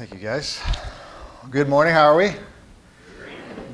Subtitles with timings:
[0.00, 0.58] Thank you, guys.
[1.50, 1.92] Good morning.
[1.92, 2.32] How are we?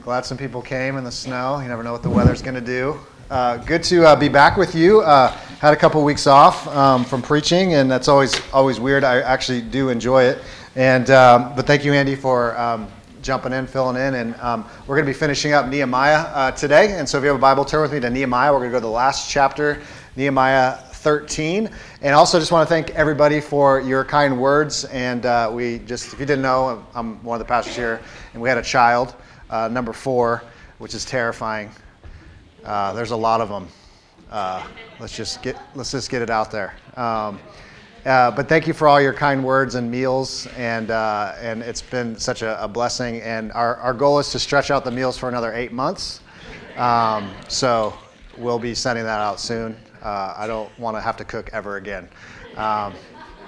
[0.03, 1.60] Glad some people came in the snow.
[1.60, 2.99] You never know what the weather's going to do.
[3.31, 5.02] Uh, good to uh, be back with you.
[5.02, 5.28] Uh,
[5.60, 9.04] had a couple weeks off um, from preaching, and that's always always weird.
[9.04, 10.43] I actually do enjoy it.
[10.75, 12.89] And um, but thank you, Andy, for um,
[13.23, 16.99] jumping in, filling in, and um, we're going to be finishing up Nehemiah uh, today.
[16.99, 18.53] And so, if you have a Bible, turn with me to Nehemiah.
[18.53, 19.81] We're going to go to the last chapter,
[20.17, 21.70] Nehemiah 13.
[22.02, 24.86] And also, just want to thank everybody for your kind words.
[24.86, 28.01] And uh, we just, if you didn't know, I'm one of the pastors here,
[28.33, 29.14] and we had a child,
[29.48, 30.42] uh, number four,
[30.78, 31.70] which is terrifying.
[32.64, 33.69] Uh, there's a lot of them.
[34.33, 34.66] Uh,
[34.98, 36.74] let's just get let's just get it out there.
[36.97, 37.38] Um,
[38.05, 41.83] uh, but thank you for all your kind words and meals, and uh, and it's
[41.83, 43.20] been such a, a, blessing.
[43.20, 46.20] And our, our goal is to stretch out the meals for another eight months.
[46.77, 47.97] Um, so
[48.36, 49.77] we'll be sending that out soon.
[50.06, 52.09] Uh, I don't want to have to cook ever again
[52.56, 52.95] um,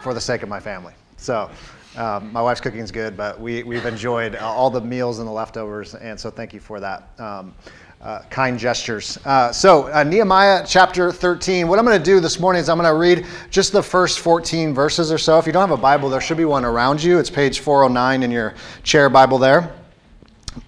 [0.00, 0.94] for the sake of my family.
[1.16, 1.50] So.
[1.96, 5.32] Um, my wife's cooking is good, but we, we've enjoyed all the meals and the
[5.32, 7.08] leftovers, and so thank you for that.
[7.18, 7.54] Um,
[8.00, 9.18] uh, kind gestures.
[9.24, 11.66] Uh, so, uh, Nehemiah chapter 13.
[11.66, 14.20] What I'm going to do this morning is I'm going to read just the first
[14.20, 15.38] 14 verses or so.
[15.38, 17.18] If you don't have a Bible, there should be one around you.
[17.18, 19.74] It's page 409 in your chair Bible there.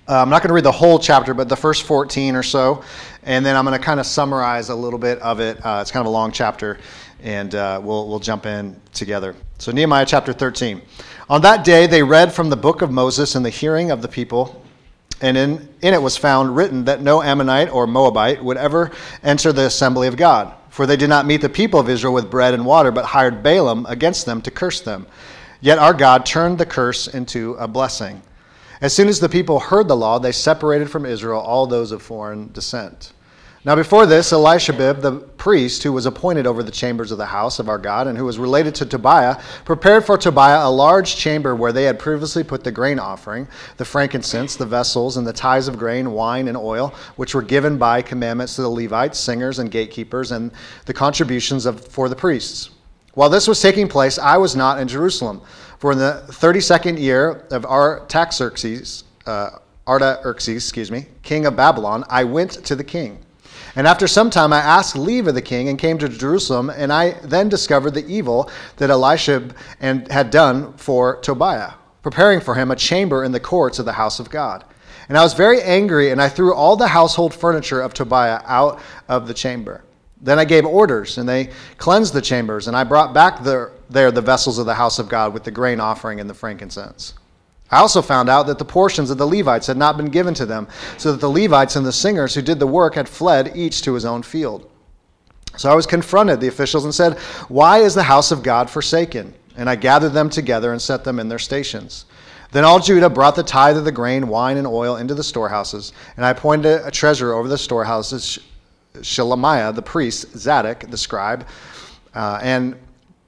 [0.08, 2.82] Uh, I'm not going to read the whole chapter, but the first 14 or so.
[3.22, 5.64] And then I'm going to kind of summarize a little bit of it.
[5.64, 6.78] Uh, it's kind of a long chapter,
[7.22, 9.36] and uh, we'll, we'll jump in together.
[9.58, 10.80] So, Nehemiah chapter 13.
[11.28, 14.08] On that day, they read from the book of Moses in the hearing of the
[14.08, 14.64] people,
[15.20, 18.90] and in, in it was found written that no Ammonite or Moabite would ever
[19.22, 20.54] enter the assembly of God.
[20.70, 23.42] For they did not meet the people of Israel with bread and water, but hired
[23.42, 25.06] Balaam against them to curse them.
[25.60, 28.22] Yet our God turned the curse into a blessing.
[28.80, 32.00] As soon as the people heard the law, they separated from Israel all those of
[32.00, 33.12] foreign descent.
[33.62, 37.58] Now, before this, Eliashib, the priest who was appointed over the chambers of the house
[37.58, 41.54] of our God and who was related to Tobiah, prepared for Tobiah a large chamber
[41.54, 45.68] where they had previously put the grain offering, the frankincense, the vessels, and the tithes
[45.68, 49.70] of grain, wine, and oil, which were given by commandments to the Levites, singers, and
[49.70, 50.52] gatekeepers, and
[50.86, 52.70] the contributions of, for the priests.
[53.20, 55.42] While this was taking place, I was not in Jerusalem
[55.78, 62.24] for in the 32nd year of Artaxerxes, uh, Artaxerxes, excuse me, king of Babylon, I
[62.24, 63.18] went to the king.
[63.76, 66.90] And after some time, I asked leave of the king and came to Jerusalem, and
[66.90, 72.70] I then discovered the evil that Eliashib and had done for Tobiah, preparing for him
[72.70, 74.64] a chamber in the courts of the house of God.
[75.10, 78.80] And I was very angry, and I threw all the household furniture of Tobiah out
[79.10, 79.82] of the chamber.
[80.20, 84.10] Then I gave orders, and they cleansed the chambers, and I brought back the, there
[84.10, 87.14] the vessels of the house of God with the grain offering and the frankincense.
[87.70, 90.44] I also found out that the portions of the Levites had not been given to
[90.44, 93.82] them, so that the Levites and the singers who did the work had fled each
[93.82, 94.70] to his own field.
[95.56, 99.34] So I was confronted, the officials, and said, Why is the house of God forsaken?
[99.56, 102.06] And I gathered them together and set them in their stations.
[102.52, 105.92] Then all Judah brought the tithe of the grain, wine, and oil into the storehouses,
[106.16, 108.38] and I appointed a treasurer over the storehouses
[108.94, 111.46] Shelemiah the priest, Zadok the scribe,
[112.14, 112.76] uh, and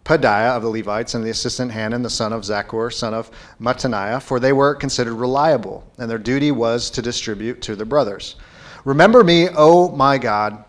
[0.04, 3.30] Pedaiah of the Levites, and the assistant Hanan the son of Zaccur, son of
[3.60, 8.36] Mattaniah, for they were considered reliable, and their duty was to distribute to their brothers.
[8.84, 10.64] Remember me, O my God,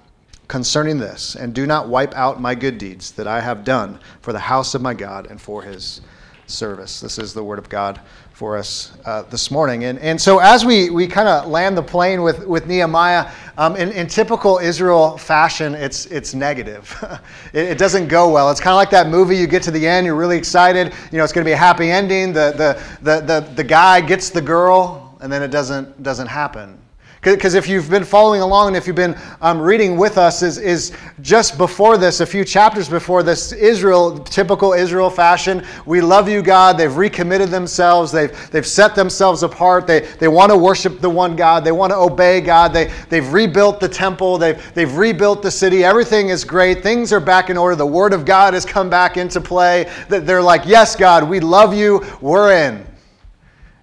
[0.47, 4.33] concerning this, and do not wipe out my good deeds that I have done for
[4.33, 6.01] the house of my God and for his
[6.45, 6.99] service.
[6.99, 7.99] This is the word of God
[8.33, 9.85] for us uh, this morning.
[9.85, 13.75] And, and so, as we, we kind of land the plane with, with Nehemiah, um,
[13.75, 16.97] in, in typical Israel fashion, it's, it's negative.
[17.53, 18.49] it, it, doesn't go well.
[18.49, 21.17] It's kind of like that movie you get to the end, you're really excited, you
[21.17, 22.33] know, it's going to be a happy ending.
[22.33, 26.79] The, the, the, the, the guy gets the girl, and then it doesn't, doesn't happen.
[27.23, 30.57] Because if you've been following along and if you've been um, reading with us, is,
[30.57, 30.91] is
[31.21, 35.65] just before this, a few chapters before this, Israel, typical Israel fashion.
[35.85, 36.77] We love you, God.
[36.77, 38.11] They've recommitted themselves.
[38.11, 39.87] They've, they've set themselves apart.
[39.87, 41.63] They, they want to worship the one God.
[41.63, 42.73] They want to obey God.
[42.73, 44.37] They, they've rebuilt the temple.
[44.37, 45.85] They've, they've rebuilt the city.
[45.85, 46.83] Everything is great.
[46.83, 47.77] Things are back in order.
[47.77, 49.89] The Word of God has come back into play.
[50.09, 52.05] They're like, yes, God, we love you.
[52.19, 52.85] We're in.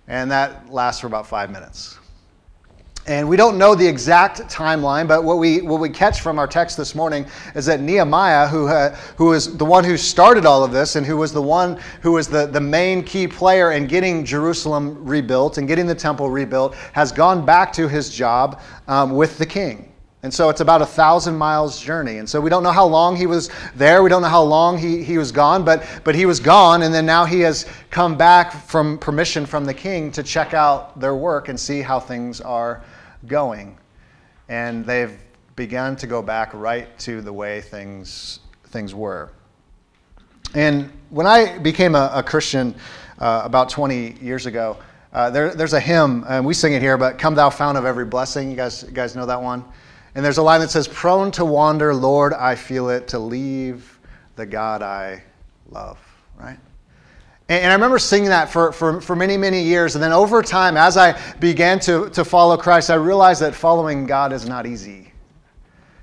[0.08, 1.99] And that lasts for about five minutes.
[3.10, 6.46] And we don't know the exact timeline, but what we, what we catch from our
[6.46, 7.26] text this morning
[7.56, 11.04] is that Nehemiah, who, uh, who is the one who started all of this and
[11.04, 15.58] who was the one who was the, the main key player in getting Jerusalem rebuilt
[15.58, 19.92] and getting the temple rebuilt, has gone back to his job um, with the king.
[20.22, 22.18] And so it's about a thousand miles journey.
[22.18, 24.04] And so we don't know how long he was there.
[24.04, 26.82] We don't know how long he, he was gone, but, but he was gone.
[26.82, 31.00] And then now he has come back from permission from the king to check out
[31.00, 32.84] their work and see how things are
[33.26, 33.78] going.
[34.48, 35.16] And they've
[35.56, 39.30] begun to go back right to the way things, things were.
[40.54, 42.74] And when I became a, a Christian
[43.20, 44.76] uh, about 20 years ago.
[45.12, 47.84] Uh, there, there's a hymn, and we sing it here, but Come Thou Fount of
[47.84, 48.50] Every Blessing.
[48.50, 49.64] You guys, you guys know that one?
[50.14, 53.98] And there's a line that says, Prone to wander, Lord, I feel it, to leave
[54.36, 55.22] the God I
[55.68, 55.98] love,
[56.36, 56.58] right?
[57.50, 59.96] And, and I remember singing that for, for, for many, many years.
[59.96, 64.06] And then over time, as I began to, to follow Christ, I realized that following
[64.06, 65.12] God is not easy.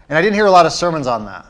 [0.10, 1.46] And I didn't hear a lot of sermons on that.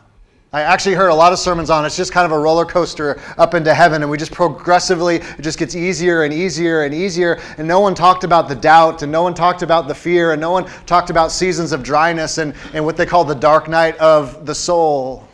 [0.53, 3.19] I actually heard a lot of sermons on it's just kind of a roller coaster
[3.37, 7.41] up into heaven, and we just progressively, it just gets easier and easier and easier.
[7.57, 10.39] And no one talked about the doubt, and no one talked about the fear, and
[10.39, 13.97] no one talked about seasons of dryness and, and what they call the dark night
[13.97, 15.27] of the soul.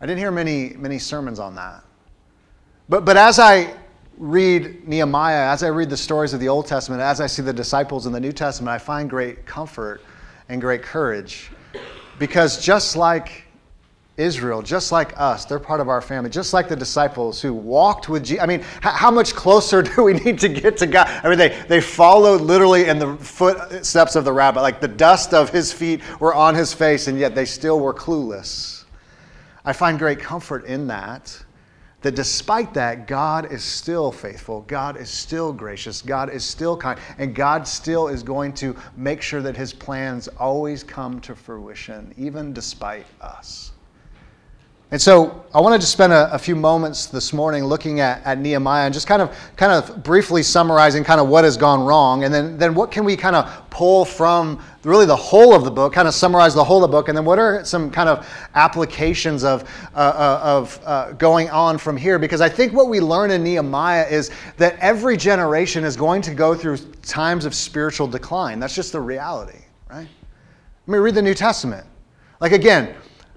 [0.00, 1.83] I didn't hear many, many sermons on that.
[2.88, 3.74] But, but as I
[4.18, 7.52] read Nehemiah, as I read the stories of the Old Testament, as I see the
[7.52, 10.02] disciples in the New Testament, I find great comfort
[10.48, 11.50] and great courage.
[12.18, 13.44] Because just like
[14.16, 18.08] Israel, just like us, they're part of our family, just like the disciples who walked
[18.08, 18.42] with Jesus.
[18.42, 21.08] I mean, how much closer do we need to get to God?
[21.24, 24.60] I mean, they, they followed literally in the footsteps of the rabbi.
[24.60, 27.94] Like the dust of his feet were on his face, and yet they still were
[27.94, 28.84] clueless.
[29.64, 31.43] I find great comfort in that.
[32.04, 34.60] That despite that, God is still faithful.
[34.66, 36.02] God is still gracious.
[36.02, 37.00] God is still kind.
[37.16, 42.12] And God still is going to make sure that his plans always come to fruition,
[42.18, 43.72] even despite us.
[44.94, 48.38] And so I wanted to spend a, a, few moments this morning looking at, at
[48.38, 52.22] Nehemiah and just kind of kind of briefly summarizing kind of what has gone wrong,
[52.22, 55.70] and then, then what can we kind of pull from really the whole of the
[55.72, 58.08] book, kind of summarize the whole of the book, and then what are some kind
[58.08, 58.24] of
[58.54, 62.16] applications of, uh, of uh, going on from here?
[62.20, 66.34] Because I think what we learn in Nehemiah is that every generation is going to
[66.34, 68.60] go through times of spiritual decline.
[68.60, 69.58] That's just the reality,
[69.90, 70.06] right?
[70.06, 71.84] I mean, read the New Testament.
[72.40, 72.94] Like again,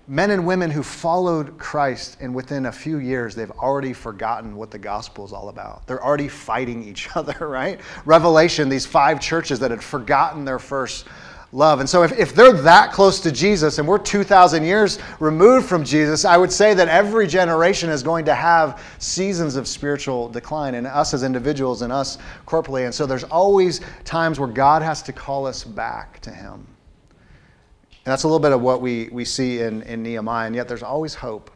[0.07, 4.71] men and women who followed Christ, and within a few years, they've already forgotten what
[4.71, 5.85] the gospel is all about.
[5.85, 7.79] They're already fighting each other, right?
[8.05, 11.05] Revelation, these five churches that had forgotten their first
[11.51, 11.79] love.
[11.79, 15.83] And so, if, if they're that close to Jesus and we're 2,000 years removed from
[15.83, 20.75] Jesus, I would say that every generation is going to have seasons of spiritual decline,
[20.75, 22.85] and us as individuals and us corporately.
[22.85, 26.65] And so, there's always times where God has to call us back to Him.
[28.07, 30.69] And that's a little bit of what we, we see in, in Nehemiah, and yet
[30.69, 31.51] there's always hope.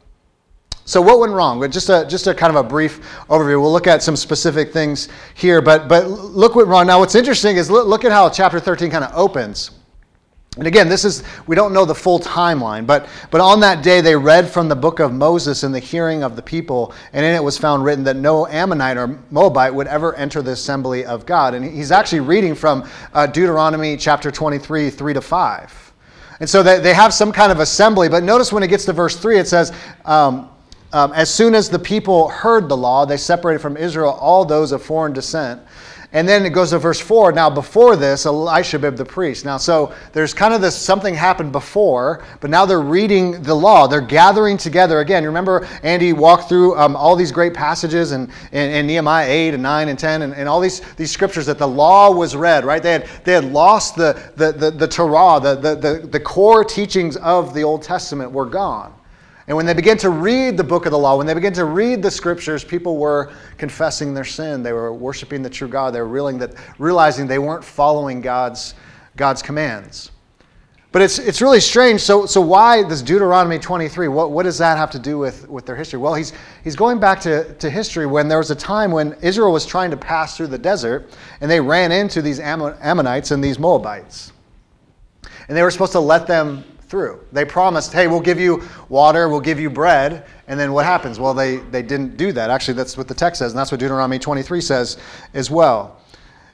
[0.84, 1.62] So what went wrong?
[1.72, 3.00] Just a just a kind of a brief
[3.30, 3.62] overview.
[3.62, 6.88] We'll look at some specific things here, but but look what wrong.
[6.88, 9.72] Now, what's interesting is look, look at how chapter 13 kind of opens.
[10.58, 14.02] And again, this is we don't know the full timeline, but but on that day
[14.02, 17.34] they read from the book of Moses in the hearing of the people, and in
[17.34, 21.26] it was found written that no Ammonite or Moabite would ever enter the assembly of
[21.26, 21.54] God.
[21.54, 25.81] And he's actually reading from uh, Deuteronomy chapter 23, 3 to 5.
[26.42, 28.10] And so they, they have some kind of assembly.
[28.10, 29.72] But notice when it gets to verse 3, it says,
[30.06, 30.50] um,
[30.92, 34.72] um, As soon as the people heard the law, they separated from Israel all those
[34.72, 35.62] of foreign descent
[36.14, 37.32] and then it goes to verse 4.
[37.32, 39.46] Now, before this, Elishabib the priest.
[39.46, 43.88] Now, so there's kind of this something happened before, but now they're reading the law.
[43.88, 45.00] They're gathering together.
[45.00, 49.54] Again, remember Andy walked through um, all these great passages in, in, in, Nehemiah 8
[49.54, 52.66] and 9 and 10 and, and all these, these scriptures that the law was read,
[52.66, 52.84] right?
[52.84, 56.66] They had, they had lost the, the, the, the Torah, the, the, the, the core
[56.66, 58.94] teachings of the Old Testament were gone.
[59.48, 61.66] And when they began to read the book of the law, when they began to
[61.66, 64.64] read the scriptures, people were confessing their sin.
[64.64, 65.94] They were worshiping the true God.
[65.94, 68.76] They were realizing, that, realizing they weren't following God's,
[69.16, 70.12] God's commands.
[70.92, 72.02] But it's, it's really strange.
[72.02, 74.10] So, so why this Deuteronomy 23?
[74.10, 76.00] What, what does that have to do with, with their history?
[76.00, 76.34] Well, he's,
[76.66, 79.90] he's going back to, to history when there was a time when Israel was trying
[79.92, 84.34] to pass through the desert and they ran into these Ammonites and these Moabites.
[85.48, 87.26] And they were supposed to let them through.
[87.32, 90.26] They promised, hey, we'll give you water, we'll give you bread.
[90.48, 91.20] And then what happens?
[91.20, 92.50] Well, they, they didn't do that.
[92.50, 94.98] Actually, that's what the text says, and that's what Deuteronomy 23 says
[95.34, 95.98] as well.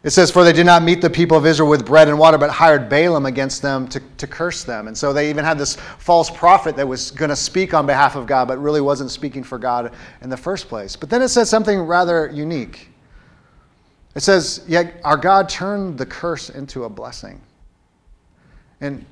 [0.04, 2.38] It says, For they did not meet the people of Israel with bread and water,
[2.38, 4.88] but hired Balaam against them to, to curse them.
[4.88, 8.16] And so they even had this false prophet that was going to speak on behalf
[8.16, 9.92] of God, but really wasn't speaking for God
[10.22, 10.96] in the first place.
[10.96, 12.90] But then it says something rather unique.
[14.14, 17.42] It says, Yet our God turned the curse into a blessing.
[18.82, 19.04] And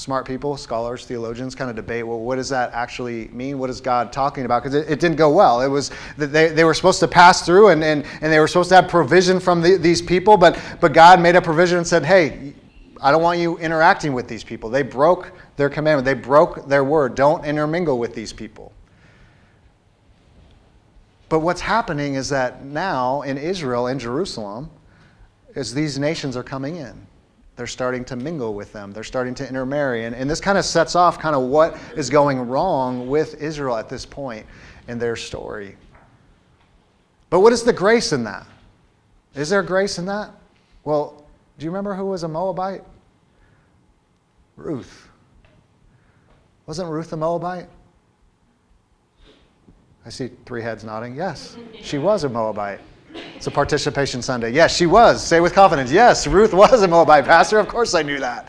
[0.00, 3.58] smart people, scholars, theologians kind of debate, well, what does that actually mean?
[3.58, 4.62] What is God talking about?
[4.62, 5.60] Because it, it, didn't go well.
[5.60, 8.70] It was they, they were supposed to pass through and, and, and they were supposed
[8.70, 12.04] to have provision from the, these people, but, but God made a provision and said,
[12.04, 12.54] hey,
[13.02, 14.70] I don't want you interacting with these people.
[14.70, 16.04] They broke their commandment.
[16.04, 17.14] They broke their word.
[17.14, 18.72] Don't intermingle with these people.
[21.28, 24.70] But what's happening is that now in Israel, in Jerusalem,
[25.54, 27.06] is these nations are coming in
[27.60, 28.90] they're starting to mingle with them.
[28.90, 30.06] They're starting to intermarry.
[30.06, 33.76] And, and this kind of sets off kind of what is going wrong with Israel
[33.76, 34.46] at this point
[34.88, 35.76] in their story.
[37.28, 38.46] But what is the grace in that?
[39.34, 40.30] Is there grace in that?
[40.84, 41.22] Well,
[41.58, 42.82] do you remember who was a Moabite?
[44.56, 45.10] Ruth.
[46.64, 47.68] Wasn't Ruth a Moabite?
[50.06, 51.14] I see three heads nodding.
[51.14, 52.80] Yes, she was a Moabite.
[53.36, 54.52] It's a participation Sunday.
[54.52, 55.26] Yes, she was.
[55.26, 55.90] Say with confidence.
[55.90, 57.58] Yes, Ruth was a Moabite pastor.
[57.58, 58.48] Of course I knew that.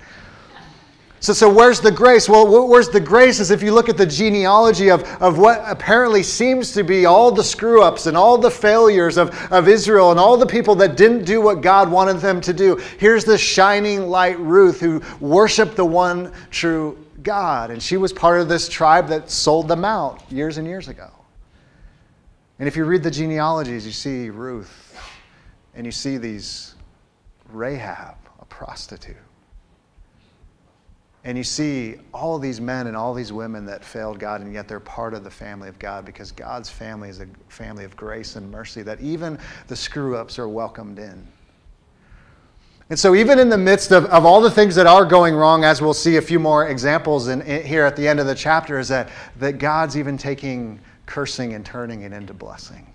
[1.21, 2.27] So, so where's the grace?
[2.27, 6.23] Well, where's the grace is if you look at the genealogy of, of what apparently
[6.23, 10.19] seems to be all the screw ups and all the failures of, of Israel and
[10.19, 12.75] all the people that didn't do what God wanted them to do.
[12.97, 17.69] Here's the shining light Ruth who worshiped the one true God.
[17.69, 21.11] And she was part of this tribe that sold them out years and years ago.
[22.61, 24.95] And if you read the genealogies, you see Ruth
[25.73, 26.75] and you see these
[27.51, 29.17] Rahab, a prostitute
[31.23, 34.67] and you see all these men and all these women that failed God, and yet
[34.67, 38.35] they're part of the family of God because God's family is a family of grace
[38.35, 39.37] and mercy that even
[39.67, 41.27] the screw ups are welcomed in.
[42.89, 45.63] And so, even in the midst of, of all the things that are going wrong,
[45.63, 48.35] as we'll see a few more examples in, in, here at the end of the
[48.35, 50.79] chapter, is that, that God's even taking
[51.11, 52.87] cursing and turning it into blessing.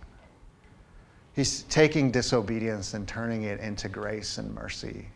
[1.35, 5.08] He's taking disobedience and turning it into grace and mercy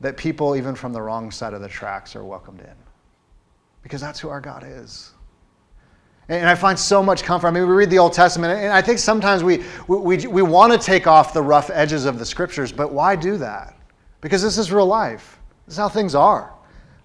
[0.00, 2.74] that people, even from the wrong side of the tracks, are welcomed in.
[3.82, 5.10] Because that's who our God is.
[6.30, 7.48] And I find so much comfort.
[7.48, 10.42] I mean, we read the Old Testament, and I think sometimes we, we, we, we
[10.42, 13.76] want to take off the rough edges of the scriptures, but why do that?
[14.22, 15.38] Because this is real life.
[15.66, 16.54] This is how things are.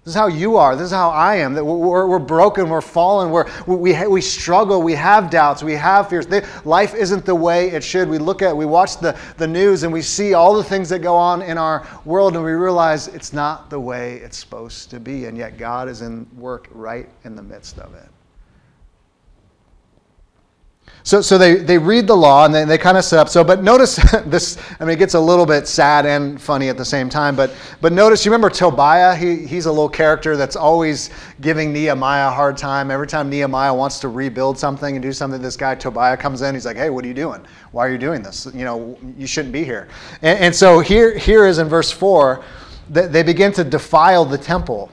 [0.04, 0.76] This is how you are.
[0.76, 1.54] This is how I am.
[1.54, 6.10] That we're, we're broken, we're fallen, we're, we, we struggle, we have doubts, we have
[6.10, 6.26] fears.
[6.66, 8.10] Life isn't the way it should.
[8.10, 10.98] We look at, we watch the, the news and we see all the things that
[10.98, 15.00] go on in our world and we realize it's not the way it's supposed to
[15.00, 15.24] be.
[15.24, 18.08] And yet God is in work right in the midst of it.
[21.06, 23.28] So, so they, they read the law and they, they kind of set up.
[23.28, 26.78] So, but notice this, I mean, it gets a little bit sad and funny at
[26.78, 27.36] the same time.
[27.36, 29.14] But, but notice, you remember Tobiah?
[29.14, 31.10] He, he's a little character that's always
[31.42, 32.90] giving Nehemiah a hard time.
[32.90, 36.54] Every time Nehemiah wants to rebuild something and do something, this guy Tobiah comes in.
[36.54, 37.44] He's like, hey, what are you doing?
[37.72, 38.46] Why are you doing this?
[38.54, 39.88] You know, you shouldn't be here.
[40.22, 42.42] And, and so here, here is in verse 4
[42.88, 44.90] that they begin to defile the temple.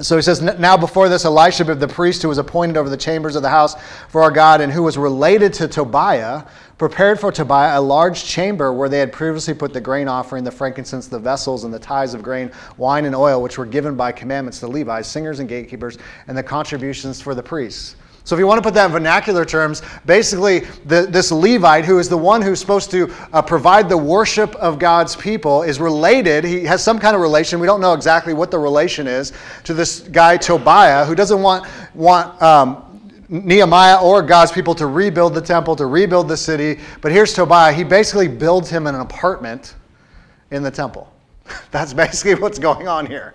[0.00, 3.36] So he says, Now before this, Elisha, the priest who was appointed over the chambers
[3.36, 3.76] of the house
[4.08, 6.44] for our God and who was related to Tobiah,
[6.78, 10.50] prepared for Tobiah a large chamber where they had previously put the grain offering, the
[10.50, 14.10] frankincense, the vessels, and the tithes of grain, wine, and oil, which were given by
[14.10, 15.96] commandments to Levites, singers, and gatekeepers,
[16.26, 17.94] and the contributions for the priests.
[18.24, 21.98] So, if you want to put that in vernacular terms, basically, the, this Levite, who
[21.98, 26.42] is the one who's supposed to uh, provide the worship of God's people, is related.
[26.42, 27.60] He has some kind of relation.
[27.60, 31.68] We don't know exactly what the relation is to this guy Tobiah, who doesn't want
[31.94, 32.94] want um,
[33.28, 36.80] Nehemiah or God's people to rebuild the temple, to rebuild the city.
[37.02, 37.74] But here's Tobiah.
[37.74, 39.74] He basically builds him an apartment
[40.50, 41.12] in the temple.
[41.70, 43.34] That's basically what's going on here.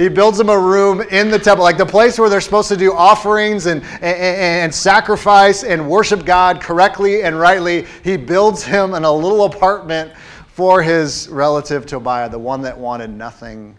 [0.00, 2.76] He builds them a room in the temple, like the place where they're supposed to
[2.76, 7.84] do offerings and, and, and, sacrifice and worship God correctly and rightly.
[8.02, 10.14] He builds him in a little apartment
[10.54, 13.76] for his relative Tobiah, the one that wanted nothing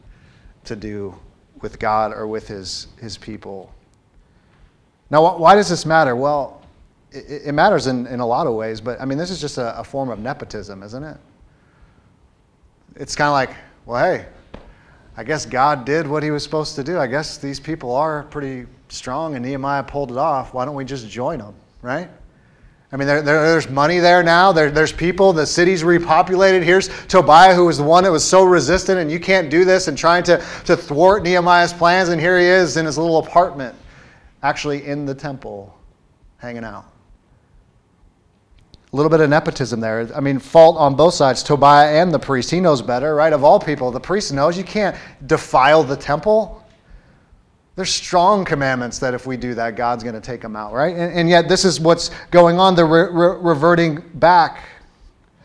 [0.66, 1.18] to do
[1.60, 3.74] with God or with his, his people.
[5.10, 6.16] Now, why does this matter?
[6.16, 6.62] Well,
[7.12, 9.58] it, it matters in, in a lot of ways, but I mean, this is just
[9.58, 11.18] a, a form of nepotism, isn't it?
[12.98, 14.28] It's kind of like, well, hey,
[15.18, 16.98] I guess God did what he was supposed to do.
[16.98, 20.54] I guess these people are pretty strong and Nehemiah pulled it off.
[20.54, 22.10] Why don't we just join them, right?
[22.94, 24.52] I mean, there, there, there's money there now.
[24.52, 25.32] There, there's people.
[25.32, 26.62] The city's repopulated.
[26.62, 29.88] Here's Tobiah, who was the one that was so resistant, and you can't do this,
[29.88, 32.10] and trying to, to thwart Nehemiah's plans.
[32.10, 33.76] And here he is in his little apartment,
[34.44, 35.74] actually in the temple,
[36.38, 36.86] hanging out.
[38.92, 40.10] A little bit of nepotism there.
[40.14, 41.44] I mean, fault on both sides.
[41.44, 42.52] Tobiah and the priest.
[42.52, 43.32] He knows better, right?
[43.32, 46.62] Of all people, the priest knows you can't defile the temple.
[47.78, 50.94] There's strong commandments that if we do that, God's going to take them out, right?
[50.94, 52.76] And, and, yet, this is what's going on.
[52.76, 54.66] They're re- re- reverting back.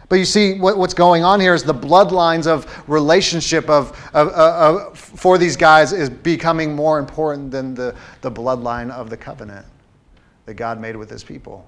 [0.09, 4.29] But you see, what, what's going on here is the bloodlines of relationship of, of,
[4.29, 9.67] of, for these guys is becoming more important than the, the bloodline of the covenant
[10.47, 11.65] that God made with his people.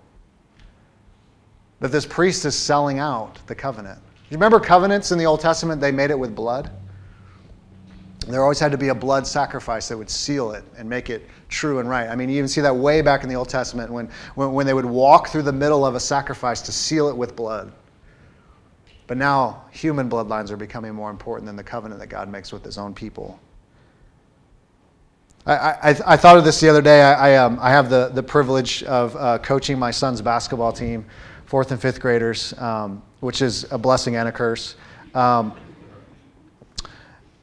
[1.81, 3.99] But this priest is selling out the covenant.
[4.31, 5.81] You remember covenants in the Old Testament?
[5.81, 6.71] They made it with blood.
[8.27, 11.27] There always had to be a blood sacrifice that would seal it and make it
[11.49, 12.09] true and right.
[12.09, 14.67] I mean, you even see that way back in the Old Testament when, when, when
[14.67, 17.73] they would walk through the middle of a sacrifice to seal it with blood.
[19.07, 22.63] But now human bloodlines are becoming more important than the covenant that God makes with
[22.63, 23.41] his own people.
[25.47, 27.01] I, I, I, thought of this the other day.
[27.01, 31.07] I, I, um, I have the, the privilege of uh, coaching my son's basketball team,
[31.49, 34.75] fourth and fifth graders, um, which is a blessing and a curse.
[35.15, 35.55] Um,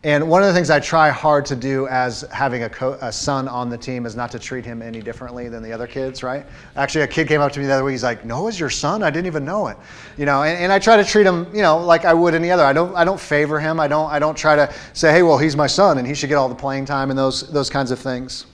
[0.04, 3.12] and one of the things I try hard to do as having a, co- a,
[3.12, 6.22] son on the team is not to treat him any differently than the other kids,
[6.22, 6.46] right?
[6.76, 7.94] Actually, a kid came up to me the other week.
[7.94, 9.02] He's like, "Noah's your son?
[9.02, 9.78] I didn't even know it."
[10.18, 12.52] You know, and, and I try to treat him, you know, like I would any
[12.52, 12.64] other.
[12.64, 13.80] I don't, I don't favor him.
[13.80, 16.30] I don't, I don't try to say, "Hey, well, he's my son and he should
[16.30, 18.46] get all the playing time" and those, those kinds of things.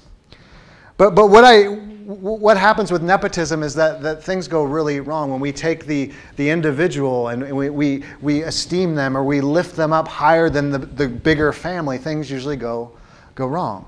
[0.96, 5.32] But, but what I, what happens with nepotism is that, that things go really wrong
[5.32, 9.76] when we take the, the individual and we, we, we esteem them or we lift
[9.76, 12.92] them up higher than the, the bigger family, things usually go,
[13.36, 13.86] go wrong.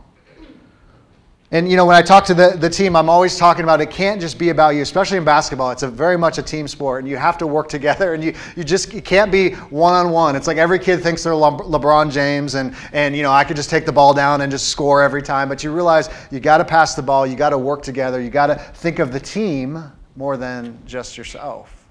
[1.53, 3.91] And you know, when I talk to the, the team, I'm always talking about it
[3.91, 5.69] can't just be about you, especially in basketball.
[5.69, 8.33] It's a very much a team sport, and you have to work together, and you,
[8.55, 10.35] you just you can't be one on one.
[10.35, 13.55] It's like every kid thinks they're Le- LeBron James, and and you know I could
[13.55, 15.47] just take the ball down and just score every time.
[15.47, 18.31] But you realize you got to pass the ball, you got to work together, you
[18.31, 21.87] got to think of the team more than just yourself.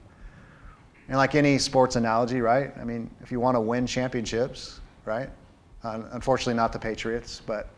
[1.07, 2.73] And like any sports analogy, right?
[2.81, 5.31] I mean, if you want to win championships, right?
[5.85, 7.69] Uh, unfortunately, not the Patriots, but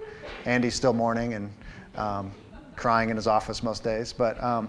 [0.45, 1.51] Andy's still mourning and
[1.97, 2.33] um,
[2.77, 4.13] crying in his office most days.
[4.13, 4.69] But, um,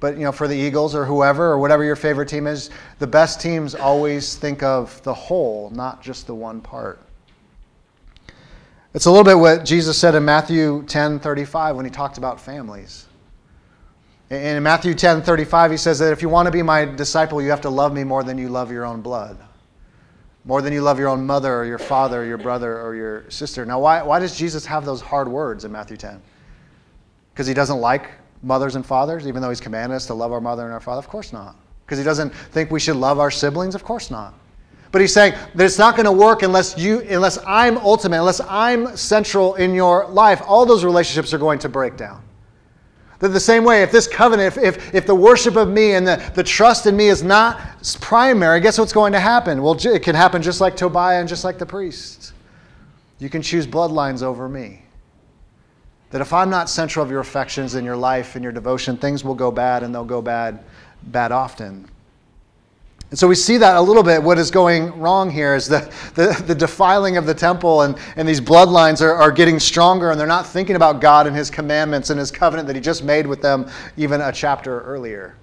[0.00, 3.06] but you know, for the Eagles or whoever or whatever your favorite team is, the
[3.06, 7.00] best teams always think of the whole, not just the one part.
[8.94, 13.04] It's a little bit what Jesus said in Matthew 10:35 when he talked about families.
[14.30, 17.50] And In Matthew 10:35 he says that if you want to be my disciple, you
[17.50, 19.36] have to love me more than you love your own blood.
[20.46, 23.28] More than you love your own mother or your father or your brother or your
[23.30, 23.66] sister.
[23.66, 26.22] Now, why, why does Jesus have those hard words in Matthew 10?
[27.32, 28.10] Because he doesn't like
[28.42, 31.00] mothers and fathers, even though he's commanded us to love our mother and our father?
[31.00, 31.56] Of course not.
[31.84, 33.74] Because he doesn't think we should love our siblings?
[33.74, 34.34] Of course not.
[34.92, 38.40] But he's saying that it's not going to work unless you unless I'm ultimate, unless
[38.40, 40.40] I'm central in your life.
[40.46, 42.22] All those relationships are going to break down.
[43.18, 46.06] That the same way, if this covenant, if, if, if the worship of me and
[46.06, 47.60] the, the trust in me is not
[48.00, 49.62] primary, guess what's going to happen?
[49.62, 52.34] Well, it can happen just like Tobiah and just like the priest.
[53.18, 54.82] You can choose bloodlines over me.
[56.10, 59.24] That if I'm not central of your affections in your life and your devotion, things
[59.24, 60.62] will go bad and they'll go bad,
[61.04, 61.88] bad often.
[63.10, 64.20] And so we see that a little bit.
[64.20, 65.80] What is going wrong here is the,
[66.14, 70.18] the, the, defiling of the temple, and, and these bloodlines are, are getting stronger, and
[70.18, 73.24] they're not thinking about God and His commandments and His covenant that He just made
[73.24, 75.36] with them even a chapter earlier.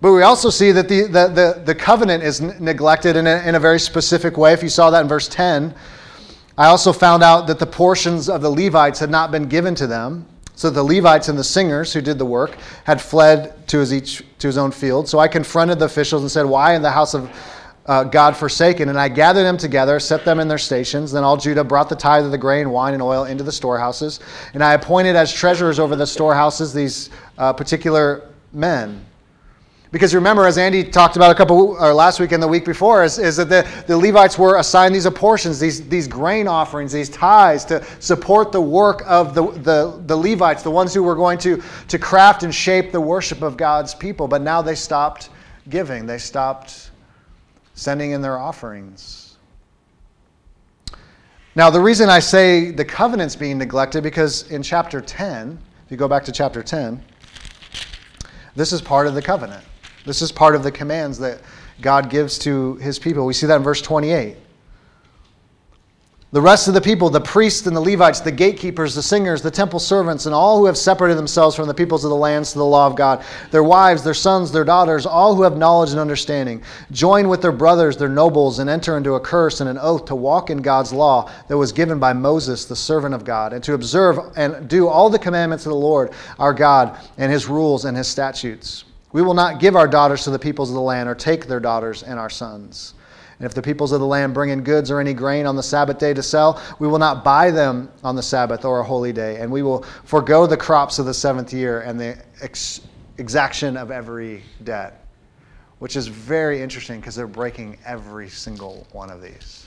[0.00, 3.54] But we also see that the, the, the, the covenant is neglected in a, in
[3.54, 4.52] a very specific way.
[4.52, 5.74] If you saw that in verse 10,
[6.58, 9.86] I also found out that the portions of the Levites had not been given to
[9.86, 10.26] them.
[10.56, 14.24] So the Levites and the singers who did the work had fled to his, each,
[14.38, 15.06] to his own field.
[15.06, 17.30] So I confronted the officials and said, Why in the house of
[17.84, 18.88] uh, God forsaken?
[18.88, 21.12] And I gathered them together, set them in their stations.
[21.12, 24.18] Then all Judah brought the tithe of the grain, wine, and oil into the storehouses.
[24.54, 29.04] And I appointed as treasurers over the storehouses these uh, particular men
[29.92, 33.04] because remember, as Andy talked about a couple or last week and the week before,
[33.04, 37.08] is, is that the, the Levites were assigned these apportions, these, these grain offerings, these
[37.08, 41.38] tithes to support the work of the, the, the Levites, the ones who were going
[41.38, 44.26] to, to craft and shape the worship of God's people.
[44.26, 45.30] But now they stopped
[45.68, 46.90] giving, they stopped
[47.74, 49.36] sending in their offerings.
[51.54, 55.96] Now, the reason I say the covenant's being neglected, because in chapter 10, if you
[55.96, 57.02] go back to chapter 10,
[58.56, 59.64] this is part of the covenant.
[60.06, 61.40] This is part of the commands that
[61.80, 63.26] God gives to his people.
[63.26, 64.36] We see that in verse 28.
[66.32, 69.50] The rest of the people, the priests and the Levites, the gatekeepers, the singers, the
[69.50, 72.58] temple servants, and all who have separated themselves from the peoples of the lands to
[72.58, 76.00] the law of God, their wives, their sons, their daughters, all who have knowledge and
[76.00, 80.04] understanding, join with their brothers, their nobles, and enter into a curse and an oath
[80.06, 83.62] to walk in God's law that was given by Moses, the servant of God, and
[83.62, 87.84] to observe and do all the commandments of the Lord our God and his rules
[87.84, 88.85] and his statutes.
[89.16, 91.58] We will not give our daughters to the peoples of the land or take their
[91.58, 92.92] daughters and our sons.
[93.38, 95.62] And if the peoples of the land bring in goods or any grain on the
[95.62, 99.14] Sabbath day to sell, we will not buy them on the Sabbath or a holy
[99.14, 99.36] day.
[99.36, 102.82] And we will forego the crops of the seventh year and the ex-
[103.16, 105.06] exaction of every debt.
[105.78, 109.66] Which is very interesting because they're breaking every single one of these.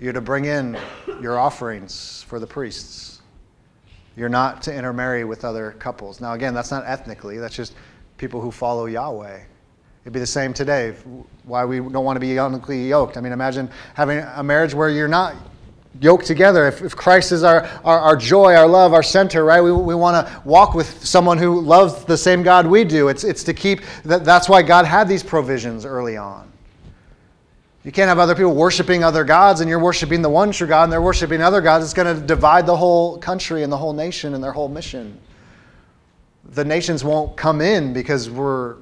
[0.00, 0.78] You're to bring in
[1.20, 3.17] your offerings for the priests
[4.18, 6.20] you're not to intermarry with other couples.
[6.20, 7.74] Now, again, that's not ethnically, that's just
[8.16, 9.40] people who follow Yahweh.
[10.02, 10.94] It'd be the same today.
[11.44, 13.16] Why we don't want to be ethnically yoked.
[13.16, 15.34] I mean, imagine having a marriage where you're not
[16.00, 16.66] yoked together.
[16.66, 19.60] If, if Christ is our, our, our, joy, our love, our center, right?
[19.60, 23.08] We, we want to walk with someone who loves the same God we do.
[23.08, 26.50] It's, it's to keep, that, that's why God had these provisions early on.
[27.88, 30.82] You can't have other people worshiping other gods and you're worshiping the one true God
[30.82, 31.86] and they're worshiping other gods.
[31.86, 35.18] It's going to divide the whole country and the whole nation and their whole mission.
[36.50, 38.74] The nations won't come in because we're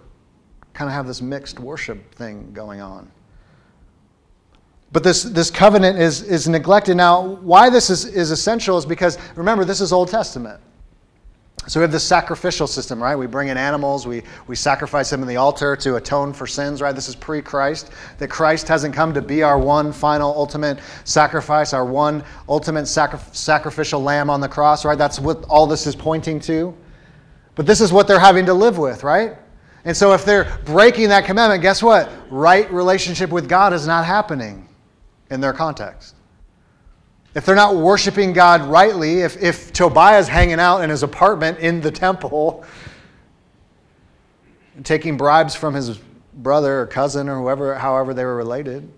[0.74, 3.08] kind of have this mixed worship thing going on.
[4.90, 6.96] But this, this covenant is, is neglected.
[6.96, 10.60] Now, why this is, is essential is because, remember, this is Old Testament.
[11.68, 13.16] So we have this sacrificial system, right?
[13.16, 16.80] We bring in animals, we, we sacrifice them in the altar to atone for sins,
[16.80, 16.94] right?
[16.94, 17.90] This is pre Christ.
[18.18, 23.18] That Christ hasn't come to be our one final ultimate sacrifice, our one ultimate sacri-
[23.32, 24.98] sacrificial lamb on the cross, right?
[24.98, 26.72] That's what all this is pointing to.
[27.56, 29.36] But this is what they're having to live with, right?
[29.86, 32.10] And so if they're breaking that commandment, guess what?
[32.28, 34.68] Right relationship with God is not happening
[35.30, 36.15] in their context.
[37.36, 41.82] If they're not worshiping God rightly, if, if Tobiah's hanging out in his apartment in
[41.82, 42.64] the temple
[44.84, 45.98] taking bribes from his
[46.32, 48.90] brother or cousin or whoever, however they were related,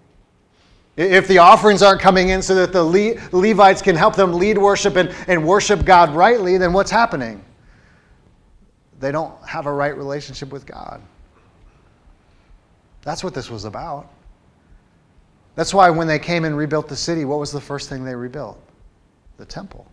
[0.97, 4.57] if the offerings aren't coming in so that the Le- Levites can help them lead
[4.57, 7.45] worship and, and worship God rightly, then what's happening?
[9.01, 11.03] They don't have a right relationship with God.
[13.03, 14.09] That's what this was about.
[15.59, 18.15] That's why when they came and rebuilt the city, what was the first thing they
[18.15, 18.63] rebuilt?
[19.39, 19.89] The temple.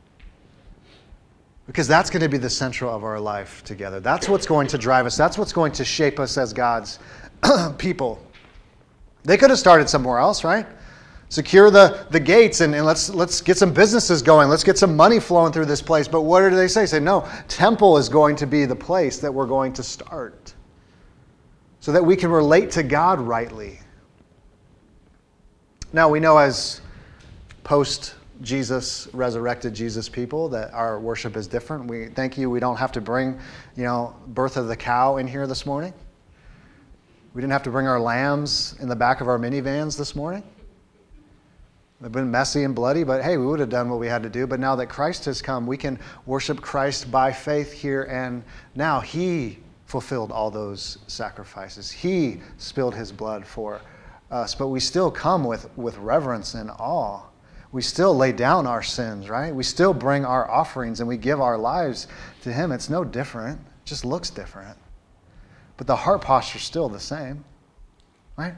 [1.66, 4.00] Because that's going to be the central of our life together.
[4.00, 5.18] That's what's going to drive us.
[5.18, 7.00] That's what's going to shape us as God's
[7.80, 8.22] people.
[9.24, 10.68] They could have started somewhere else, right?
[11.30, 14.50] Secure the, the gates and, and let's, let's get some businesses going.
[14.50, 16.08] Let's get some money flowing through this place.
[16.08, 16.86] But what do they say?
[16.86, 20.54] Say, no, temple is going to be the place that we're going to start
[21.80, 23.80] so that we can relate to God rightly.
[25.96, 26.82] Now, we know as
[27.64, 31.86] post Jesus, resurrected Jesus people, that our worship is different.
[31.86, 32.50] We thank you.
[32.50, 33.40] We don't have to bring,
[33.78, 35.94] you know, birth of the cow in here this morning.
[37.34, 40.44] We didn't have to bring our lambs in the back of our minivans this morning.
[42.02, 44.30] They've been messy and bloody, but hey, we would have done what we had to
[44.30, 44.46] do.
[44.46, 48.44] But now that Christ has come, we can worship Christ by faith here and
[48.76, 49.00] now.
[49.00, 53.80] He fulfilled all those sacrifices, He spilled His blood for
[54.32, 57.22] us, but we still come with, with reverence and awe.
[57.72, 59.54] We still lay down our sins, right?
[59.54, 62.08] We still bring our offerings and we give our lives
[62.44, 62.72] to Him.
[62.72, 64.78] It's no different, it just looks different.
[65.78, 67.44] But the heart posture is still the same,
[68.38, 68.56] right?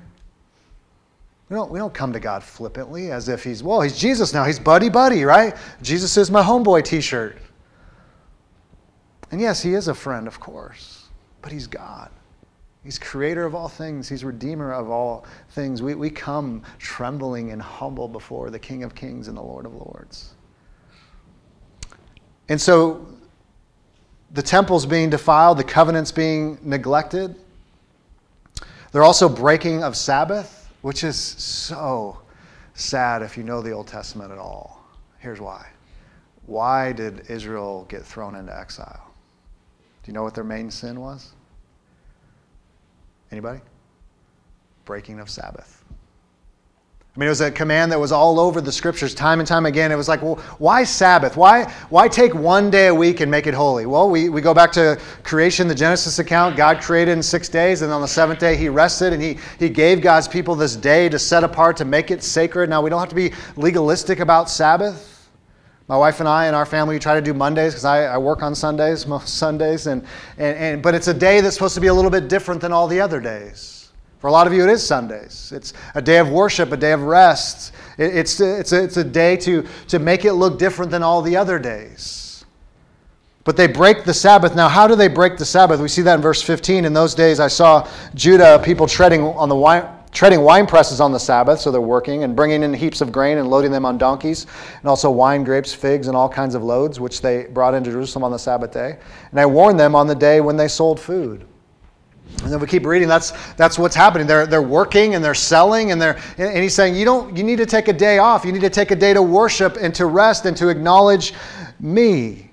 [1.50, 4.44] We don't, we don't come to God flippantly as if He's, well, He's Jesus now.
[4.44, 5.56] He's buddy buddy, right?
[5.82, 7.38] Jesus is my homeboy t shirt.
[9.32, 11.08] And yes, He is a friend, of course,
[11.42, 12.10] but He's God.
[12.88, 14.08] He's creator of all things.
[14.08, 15.82] He's redeemer of all things.
[15.82, 19.76] We, we come trembling and humble before the King of Kings and the Lord of
[19.76, 20.36] Lords.
[22.48, 23.06] And so
[24.32, 27.36] the temple's being defiled, the covenant's being neglected.
[28.94, 32.22] They're also breaking of Sabbath, which is so
[32.74, 34.82] sad if you know the Old Testament at all.
[35.20, 35.68] Here's why.
[36.46, 39.12] Why did Israel get thrown into exile?
[40.04, 41.34] Do you know what their main sin was?
[43.32, 43.60] Anybody?
[44.86, 45.84] Breaking of Sabbath.
[47.18, 49.66] I mean, it was a command that was all over the scriptures time and time
[49.66, 49.92] again.
[49.92, 51.36] It was like, well, why Sabbath?
[51.36, 53.88] Why, why take one day a week and make it holy?
[53.88, 56.56] Well, we, we go back to creation, the Genesis account.
[56.56, 59.68] God created in six days, and on the seventh day, He rested, and He, he
[59.68, 62.70] gave God's people this day to set apart, to make it sacred.
[62.70, 65.17] Now, we don't have to be legalistic about Sabbath.
[65.88, 68.44] My wife and I and our family try to do Mondays because I, I, work
[68.44, 70.04] on Sundays, most Sundays, and,
[70.38, 72.74] and, and, but it's a day that's supposed to be a little bit different than
[72.74, 73.90] all the other days.
[74.20, 75.52] For a lot of you, it is Sundays.
[75.56, 77.72] It's a day of worship, a day of rest.
[77.98, 81.38] It's, it's, a, it's a day to, to make it look different than all the
[81.38, 82.46] other days.
[83.44, 84.56] But they break the Sabbath.
[84.56, 85.80] Now, how do they break the Sabbath?
[85.80, 86.84] We see that in verse 15.
[86.84, 89.88] In those days, I saw Judah people treading on the wine,
[90.18, 93.38] treading wine presses on the Sabbath, so they're working, and bringing in heaps of grain
[93.38, 94.48] and loading them on donkeys,
[94.80, 98.24] and also wine, grapes, figs, and all kinds of loads, which they brought into Jerusalem
[98.24, 98.98] on the Sabbath day.
[99.30, 101.46] And I warned them on the day when they sold food.
[102.42, 103.08] And then we keep reading.
[103.08, 104.26] That's that's what's happening.
[104.26, 107.56] They're they're working and they're selling and they're and he's saying you don't you need
[107.58, 108.44] to take a day off.
[108.44, 111.34] You need to take a day to worship and to rest and to acknowledge
[111.80, 112.52] me.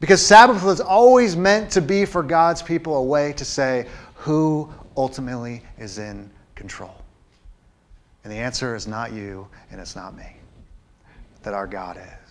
[0.00, 4.72] Because Sabbath was always meant to be for God's people a way to say who
[4.96, 6.94] ultimately is in control.
[8.22, 10.36] And the answer is not you and it's not me.
[11.42, 12.24] That our God is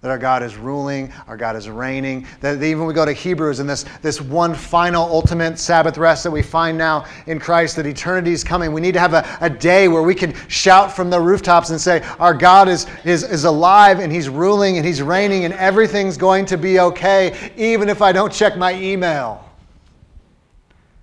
[0.00, 2.24] that our God is ruling, our God is reigning.
[2.40, 6.30] That even we go to Hebrews and this, this one final ultimate Sabbath rest that
[6.30, 8.72] we find now in Christ, that eternity is coming.
[8.72, 11.80] We need to have a, a day where we can shout from the rooftops and
[11.80, 16.16] say, Our God is, is, is alive and He's ruling and He's reigning and everything's
[16.16, 19.44] going to be okay, even if I don't check my email.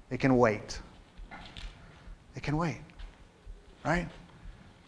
[0.09, 0.79] It can wait.
[2.45, 2.77] Can wait.
[3.83, 4.07] right?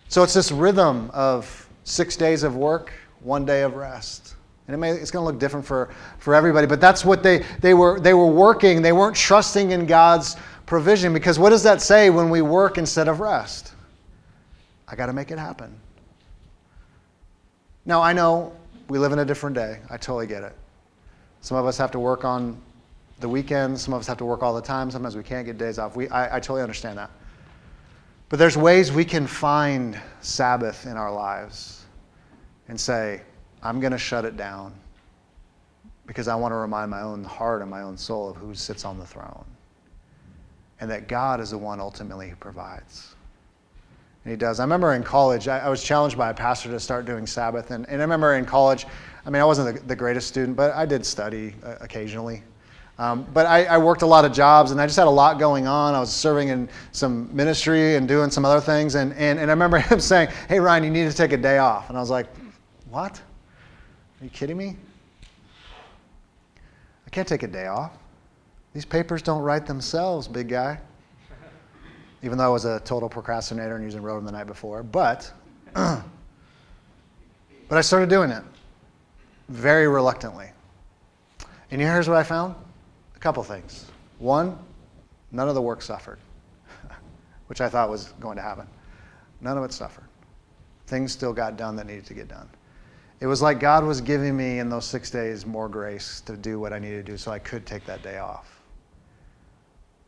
[0.10, 4.36] So it's this rhythm of six days of work, one day of rest.
[4.68, 5.90] And it may, it's going to look different for,
[6.20, 8.84] for everybody, but that's what they, they, were, they were working.
[8.84, 10.36] They weren't trusting in God's
[10.68, 13.74] provision because what does that say when we work instead of rest?
[14.88, 15.76] I got to make it happen.
[17.88, 18.54] Now, I know
[18.88, 19.80] we live in a different day.
[19.90, 20.54] I totally get it.
[21.42, 22.62] Some of us have to work on
[23.20, 24.92] the weekends, some of us have to work all the time.
[24.92, 25.96] Sometimes we can't get days off.
[25.96, 27.10] We, I, I totally understand that.
[28.30, 31.86] But there's ways we can find Sabbath in our lives
[32.68, 33.22] and say,
[33.64, 34.74] I'm going to shut it down
[36.06, 38.86] because I want to remind my own heart and my own soul of who sits
[38.86, 39.46] on the throne
[40.80, 43.16] and that God is the one ultimately who provides.
[44.24, 44.60] And he does.
[44.60, 47.72] I remember in college, I, I was challenged by a pastor to start doing Sabbath.
[47.72, 48.86] And, and I remember in college,
[49.26, 52.44] I mean, I wasn't the, the greatest student, but I did study uh, occasionally.
[53.00, 55.38] Um, but I, I, worked a lot of jobs and I just had a lot
[55.38, 55.94] going on.
[55.94, 58.96] I was serving in some ministry and doing some other things.
[58.96, 61.60] And, and, and I remember him saying, Hey, Ryan, you need to take a day
[61.60, 61.90] off.
[61.90, 62.26] And I was like,
[62.90, 63.22] What?
[64.20, 64.78] Are you kidding me?
[67.06, 67.92] I can't take a day off.
[68.74, 70.80] These papers don't write themselves, big guy.
[72.24, 74.82] Even though I was a total procrastinator and using Rotom the night before.
[74.82, 75.32] But,
[75.74, 76.04] but
[77.70, 78.44] I started doing it
[79.50, 80.50] very reluctantly.
[81.70, 82.56] And here's what I found
[83.18, 83.88] a couple things.
[84.20, 84.58] One,
[85.32, 86.20] none of the work suffered,
[87.48, 88.68] which I thought was going to happen.
[89.42, 90.04] None of it suffered.
[90.86, 92.48] Things still got done that needed to get done.
[93.20, 96.60] It was like God was giving me in those six days more grace to do
[96.60, 98.62] what I needed to do so I could take that day off.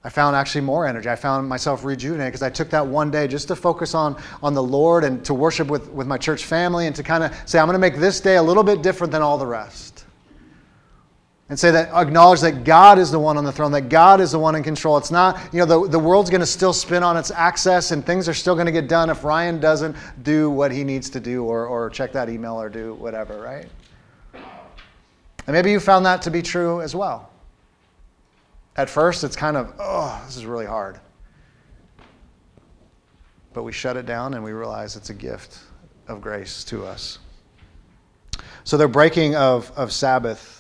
[0.04, 1.10] I found actually more energy.
[1.10, 4.54] I found myself rejuvenated because I took that one day just to focus on, on
[4.54, 7.58] the Lord and to worship with, with my church family and to kind of say,
[7.58, 10.06] I'm going to make this day a little bit different than all the rest
[11.50, 14.32] and say that acknowledge that God is the one on the throne, that God is
[14.32, 14.98] the one in control.
[14.98, 18.06] It's not, you know, the, the world's going to still spin on its axis and
[18.06, 21.20] things are still going to get done if Ryan doesn't do what he needs to
[21.20, 23.68] do or, or check that email or do whatever, right?
[24.34, 27.32] And maybe you found that to be true as well.
[28.76, 31.00] At first, it's kind of, oh, this is really hard.
[33.54, 35.58] But we shut it down and we realize it's a gift
[36.08, 37.18] of grace to us.
[38.64, 40.59] So, the breaking of, of Sabbath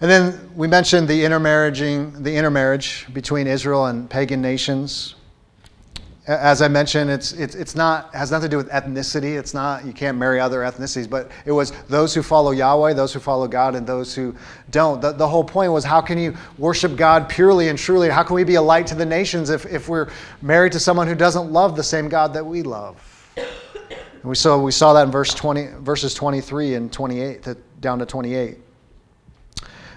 [0.00, 5.16] and then we mentioned the intermarrying, the intermarriage between Israel and pagan nations.
[6.28, 9.36] As I mentioned, it's, it's, it's not, has nothing to do with ethnicity.
[9.36, 13.12] It's not, you can't marry other ethnicities, but it was those who follow Yahweh, those
[13.12, 14.36] who follow God, and those who
[14.70, 15.00] don't.
[15.00, 18.08] The, the whole point was how can you worship God purely and truly?
[18.08, 20.10] How can we be a light to the nations if, if we're
[20.42, 23.02] married to someone who doesn't love the same God that we love?
[23.36, 27.48] And we saw, we saw that in verse 20, verses 23 and 28,
[27.80, 28.58] down to 28.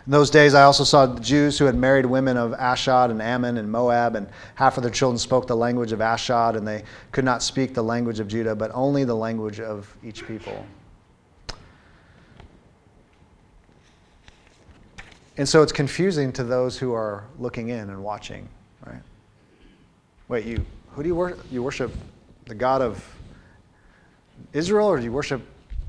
[0.05, 3.57] In those days, I also saw Jews who had married women of Ashdod and Ammon
[3.57, 7.23] and Moab, and half of their children spoke the language of Ashdod, and they could
[7.23, 10.65] not speak the language of Judah, but only the language of each people.
[15.37, 18.49] And so it's confusing to those who are looking in and watching,
[18.85, 19.01] right?
[20.27, 21.39] Wait, you who do you worship?
[21.51, 21.91] You worship
[22.45, 23.03] the God of
[24.51, 25.41] Israel, or do you worship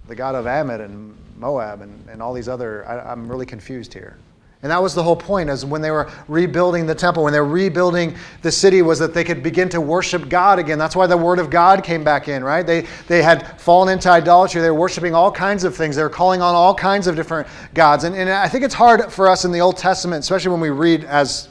[0.07, 3.92] the God of Ammon and Moab and, and all these other, I, I'm really confused
[3.92, 4.16] here.
[4.62, 7.40] And that was the whole point is when they were rebuilding the temple, when they
[7.40, 10.79] were rebuilding the city, was that they could begin to worship God again.
[10.79, 12.64] That's why the word of God came back in, right?
[12.64, 14.61] They, they had fallen into idolatry.
[14.61, 15.97] They were worshiping all kinds of things.
[15.97, 18.05] They were calling on all kinds of different gods.
[18.05, 20.71] And, and I think it's hard for us in the Old Testament, especially when we
[20.71, 21.49] read as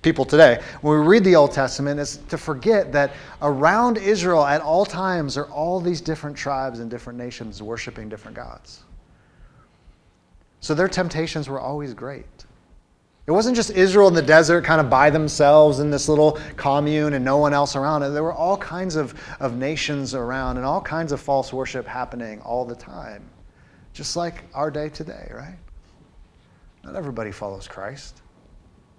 [0.00, 4.62] people today, when we read the Old Testament, is to forget that around Israel at
[4.62, 8.84] all times are all these different tribes and different nations worshiping different gods.
[10.60, 12.26] So their temptations were always great.
[13.26, 17.12] It wasn't just Israel in the desert kind of by themselves in this little commune
[17.12, 18.00] and no one else around.
[18.00, 22.40] There were all kinds of, of nations around and all kinds of false worship happening
[22.40, 23.28] all the time.
[23.92, 25.58] Just like our day today, right?
[26.82, 28.22] Not everybody follows Christ.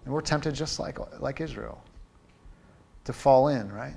[0.05, 1.83] And we're tempted just like, like Israel
[3.05, 3.95] to fall in, right?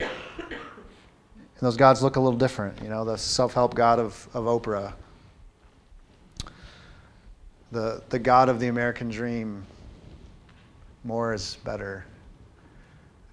[0.00, 0.08] And
[1.60, 2.80] those gods look a little different.
[2.82, 4.94] You know, the self help God of, of Oprah
[7.72, 9.64] the, the God of the American dream.
[11.04, 12.04] More is better.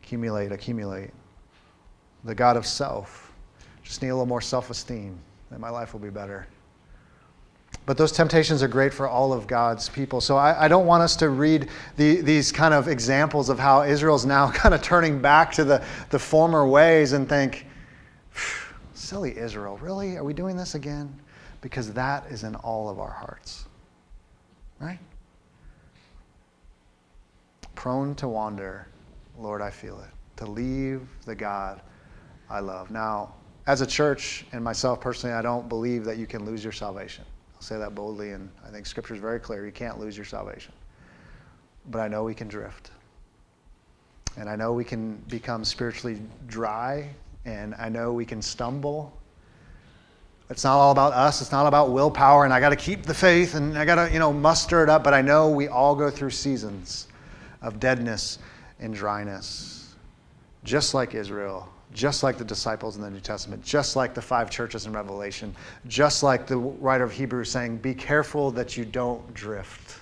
[0.01, 1.11] Accumulate, accumulate.
[2.23, 3.33] The God of self.
[3.83, 5.17] Just need a little more self esteem,
[5.51, 6.47] and my life will be better.
[7.85, 10.19] But those temptations are great for all of God's people.
[10.19, 13.83] So I, I don't want us to read the, these kind of examples of how
[13.83, 17.67] Israel's now kind of turning back to the, the former ways and think,
[18.93, 20.17] silly Israel, really?
[20.17, 21.13] Are we doing this again?
[21.61, 23.65] Because that is in all of our hearts.
[24.85, 24.99] Right?
[27.73, 28.87] Prone to wander,
[29.39, 30.09] Lord, I feel it.
[30.37, 31.81] to leave the God
[32.49, 32.91] I love.
[32.91, 33.33] Now,
[33.67, 37.25] as a church and myself personally, I don't believe that you can lose your salvation.
[37.55, 39.65] I'll say that boldly, and I think Scripture is very clear.
[39.65, 40.73] You can't lose your salvation.
[41.89, 42.91] But I know we can drift.
[44.37, 47.09] And I know we can become spiritually dry,
[47.45, 49.17] and I know we can stumble.
[50.49, 51.41] It's not all about us.
[51.41, 54.13] It's not about willpower, and I got to keep the faith, and I got to,
[54.13, 55.03] you know, muster it up.
[55.03, 57.07] But I know we all go through seasons
[57.61, 58.39] of deadness
[58.79, 59.95] and dryness,
[60.63, 64.49] just like Israel just like the disciples in the New Testament, just like the five
[64.51, 65.55] churches in Revelation,
[65.87, 69.99] just like the writer of Hebrews saying, Be careful that you don't drift.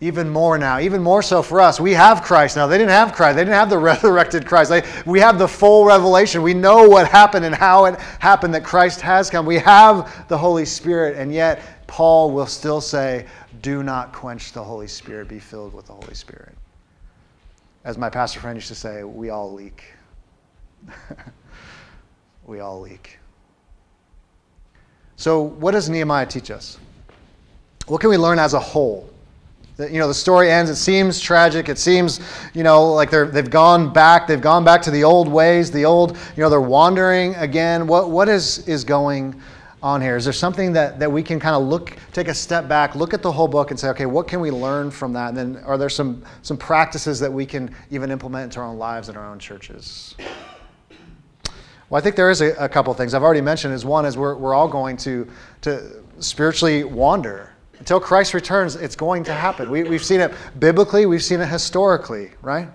[0.00, 1.80] Even more now, even more so for us.
[1.80, 2.66] We have Christ now.
[2.66, 4.70] They didn't have Christ, they didn't have the resurrected Christ.
[4.70, 6.42] They, we have the full revelation.
[6.42, 9.46] We know what happened and how it happened that Christ has come.
[9.46, 13.26] We have the Holy Spirit, and yet Paul will still say,
[13.62, 16.54] Do not quench the Holy Spirit, be filled with the Holy Spirit.
[17.84, 19.84] As my pastor friend used to say, we all leak.
[22.46, 23.18] we all leak.
[25.16, 26.78] So, what does Nehemiah teach us?
[27.86, 29.08] What can we learn as a whole?
[29.78, 30.70] You know, the story ends.
[30.70, 31.68] It seems tragic.
[31.68, 32.20] It seems,
[32.54, 34.28] you know, like they're, they've gone back.
[34.28, 35.70] They've gone back to the old ways.
[35.70, 37.88] The old, you know, they're wandering again.
[37.88, 39.40] What, what is, is going
[39.82, 40.16] on here?
[40.16, 43.12] Is there something that, that we can kind of look, take a step back, look
[43.12, 45.28] at the whole book and say, okay, what can we learn from that?
[45.30, 48.78] And then are there some, some practices that we can even implement into our own
[48.78, 50.14] lives and our own churches?
[51.90, 53.12] Well, I think there is a, a couple things.
[53.12, 55.28] I've already mentioned is one is we're, we're all going to,
[55.62, 57.53] to spiritually wander.
[57.78, 59.70] Until Christ returns, it's going to happen.
[59.70, 62.68] We, we've seen it biblically, we've seen it historically, right?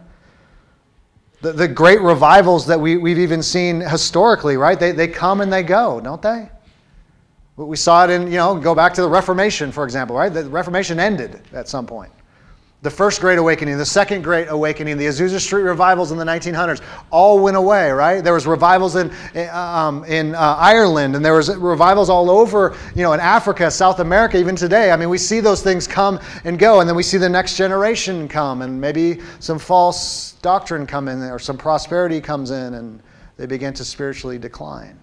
[1.41, 4.79] The, the great revivals that we, we've even seen historically, right?
[4.79, 6.49] They, they come and they go, don't they?
[7.55, 10.33] We saw it in, you know, go back to the Reformation, for example, right?
[10.33, 12.12] The Reformation ended at some point
[12.81, 16.81] the first Great Awakening, the second Great Awakening, the Azusa Street revivals in the 1900s,
[17.11, 17.91] all went away.
[17.91, 18.23] Right?
[18.23, 19.11] There was revivals in
[19.49, 23.99] um, in uh, Ireland, and there was revivals all over, you know, in Africa, South
[23.99, 24.91] America, even today.
[24.91, 27.57] I mean, we see those things come and go, and then we see the next
[27.57, 33.01] generation come, and maybe some false doctrine come in, or some prosperity comes in, and
[33.35, 34.97] they begin to spiritually decline.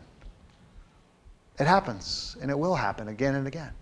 [1.59, 3.73] It happens, and it will happen again and again.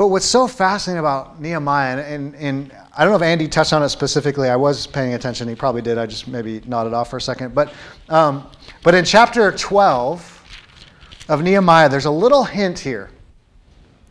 [0.00, 3.74] But what's so fascinating about Nehemiah, and, and, and, I don't know if Andy touched
[3.74, 4.48] on it specifically.
[4.48, 5.46] I was paying attention.
[5.46, 5.98] He probably did.
[5.98, 7.54] I just maybe nodded off for a second.
[7.54, 7.74] But,
[8.08, 8.50] um,
[8.82, 13.10] but in chapter 12 of Nehemiah, there's a little hint here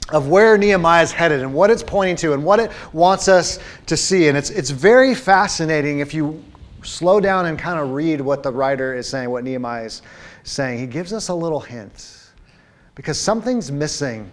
[0.09, 3.57] of where Nehemiah is headed and what it's pointing to and what it wants us
[3.87, 4.27] to see.
[4.27, 6.43] And it's, it's very fascinating if you
[6.83, 10.03] slow down and kind of read what the writer is saying, what Nehemiah is
[10.43, 10.77] saying.
[10.77, 12.29] He gives us a little hint
[12.93, 14.29] because something's missing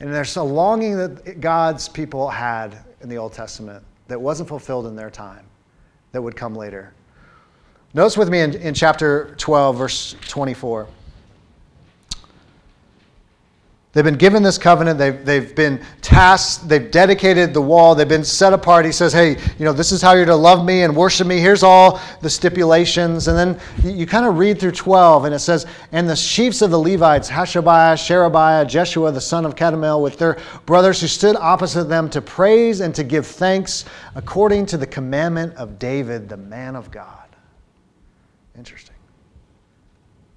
[0.00, 4.86] and there's a longing that God's people had in the Old Testament that wasn't fulfilled
[4.86, 5.44] in their time
[6.12, 6.92] that would come later.
[7.94, 10.86] Notice with me in, in chapter 12, verse 24.
[13.96, 14.98] They've been given this covenant.
[14.98, 16.68] They've, they've been tasked.
[16.68, 17.94] They've dedicated the wall.
[17.94, 18.84] They've been set apart.
[18.84, 21.38] He says, hey, you know, this is how you're to love me and worship me.
[21.38, 23.26] Here's all the stipulations.
[23.26, 26.70] And then you, kind of read through 12, and it says, and the chiefs of
[26.70, 31.84] the Levites, Hashabiah, Sherebiah, Jeshua, the son of Kadmiel, with their brothers who stood opposite
[31.84, 36.76] them to praise and to give thanks according to the commandment of David, the man
[36.76, 37.28] of God.
[38.58, 38.96] Interesting.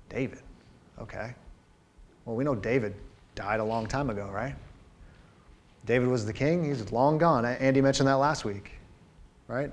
[0.08, 0.39] David.
[1.02, 1.36] Okay.
[2.24, 2.95] Well, we know David
[3.39, 4.54] died a long time ago, right?
[5.86, 7.45] David was the king, he's long gone.
[7.45, 8.73] Andy mentioned that last week,
[9.47, 9.71] right?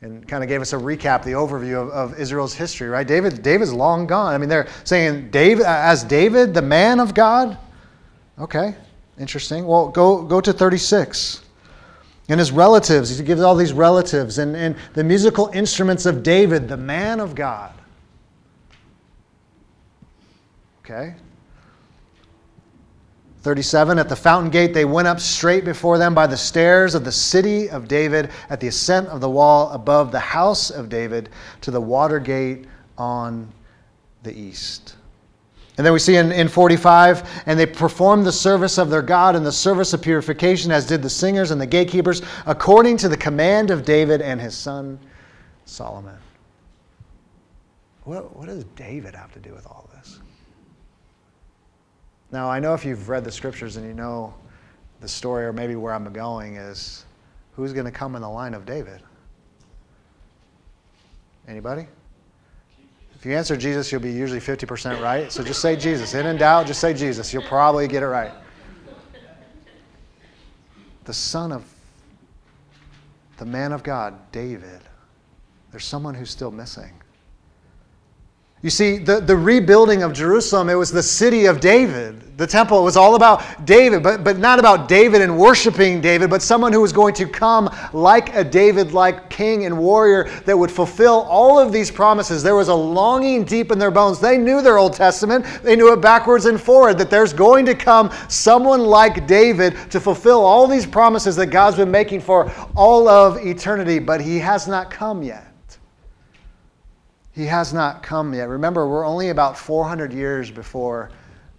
[0.00, 3.04] And kind of gave us a recap, the overview of, of Israel's history, right?
[3.04, 4.32] David, David's long gone.
[4.32, 7.58] I mean, they're saying David as David, the man of God.
[8.38, 8.76] Okay,
[9.18, 9.66] interesting.
[9.66, 11.42] Well, go go to 36
[12.28, 13.18] and his relatives.
[13.18, 17.34] He gives all these relatives and, and the musical instruments of David, the man of
[17.34, 17.74] God.
[20.84, 21.16] Okay,
[23.42, 27.04] 37 At the fountain gate, they went up straight before them by the stairs of
[27.04, 31.30] the city of David at the ascent of the wall above the house of David
[31.62, 32.66] to the water gate
[32.98, 33.50] on
[34.22, 34.96] the east.
[35.78, 39.34] And then we see in, in 45, and they performed the service of their God
[39.34, 43.16] and the service of purification, as did the singers and the gatekeepers, according to the
[43.16, 44.98] command of David and his son
[45.64, 46.18] Solomon.
[48.04, 50.18] What, what does David have to do with all this?
[52.32, 54.34] Now, I know if you've read the scriptures and you know
[55.00, 57.04] the story, or maybe where I'm going, is
[57.52, 59.00] who's going to come in the line of David?
[61.48, 61.86] Anybody?
[63.14, 65.30] If you answer Jesus, you'll be usually 50% right.
[65.30, 66.14] So just say Jesus.
[66.14, 67.34] In and doubt, just say Jesus.
[67.34, 68.32] You'll probably get it right.
[71.04, 71.64] The son of
[73.38, 74.80] the man of God, David.
[75.70, 76.92] There's someone who's still missing.
[78.62, 82.36] You see, the, the rebuilding of Jerusalem, it was the city of David.
[82.36, 86.42] The temple, was all about David, but, but not about David and worshiping David, but
[86.42, 90.70] someone who was going to come like a David like king and warrior that would
[90.70, 92.42] fulfill all of these promises.
[92.42, 94.20] There was a longing deep in their bones.
[94.20, 97.74] They knew their Old Testament, they knew it backwards and forward, that there's going to
[97.74, 103.08] come someone like David to fulfill all these promises that God's been making for all
[103.08, 105.49] of eternity, but he has not come yet.
[107.32, 108.48] He has not come yet.
[108.48, 111.10] Remember, we're only about 400 years before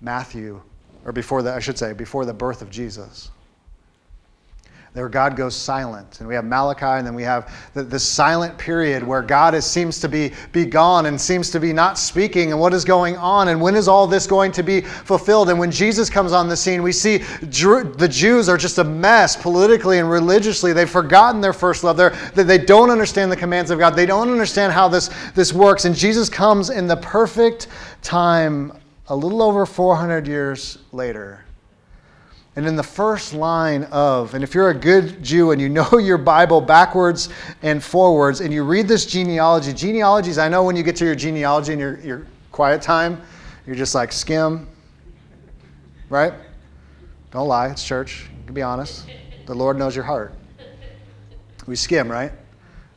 [0.01, 0.61] Matthew,
[1.05, 3.30] or before the, I should say, before the birth of Jesus
[4.93, 6.19] there God goes silent.
[6.19, 9.65] And we have Malachi, and then we have the, the silent period where God is,
[9.65, 12.51] seems to be, be gone and seems to be not speaking.
[12.51, 13.47] And what is going on?
[13.47, 15.49] And when is all this going to be fulfilled?
[15.49, 19.37] And when Jesus comes on the scene, we see the Jews are just a mess
[19.37, 20.73] politically and religiously.
[20.73, 21.95] They've forgotten their first love.
[21.95, 25.85] They're, they don't understand the commands of God, they don't understand how this, this works.
[25.85, 27.67] And Jesus comes in the perfect
[28.01, 28.73] time,
[29.07, 31.45] a little over 400 years later
[32.55, 35.97] and in the first line of, and if you're a good Jew and you know
[35.99, 37.29] your Bible backwards
[37.61, 41.15] and forwards, and you read this genealogy, genealogies, I know when you get to your
[41.15, 43.21] genealogy in your, your quiet time,
[43.65, 44.67] you're just like, skim,
[46.09, 46.33] right?
[47.31, 48.27] Don't lie, it's church.
[48.39, 49.05] You can be honest.
[49.45, 50.33] The Lord knows your heart.
[51.67, 52.33] We skim, right?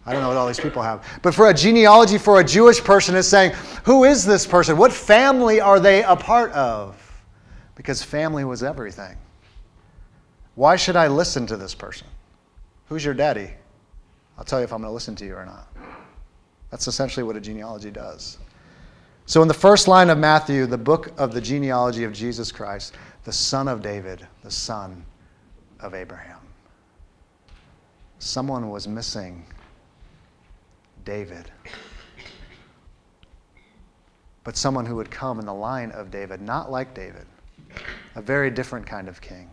[0.07, 1.07] I don't know what all these people have.
[1.23, 3.53] But for a genealogy for a Jewish person, is saying,
[3.85, 4.77] who is this person?
[4.77, 7.01] What family are they a part of?
[7.77, 9.17] Because family was everything.
[10.55, 12.07] Why should I listen to this person?
[12.89, 13.51] Who's your daddy?
[14.39, 15.69] I'll tell you if I'm going to listen to you or not.
[16.71, 18.39] That's essentially what a genealogy does.
[19.27, 22.95] So, in the first line of Matthew, the book of the genealogy of Jesus Christ,
[23.25, 25.05] the son of David, the son
[25.81, 26.41] of Abraham.
[28.19, 29.47] Someone was missing
[31.05, 31.51] David.
[34.45, 37.27] But someone who would come in the line of David, not like David,
[38.15, 39.49] a very different kind of king.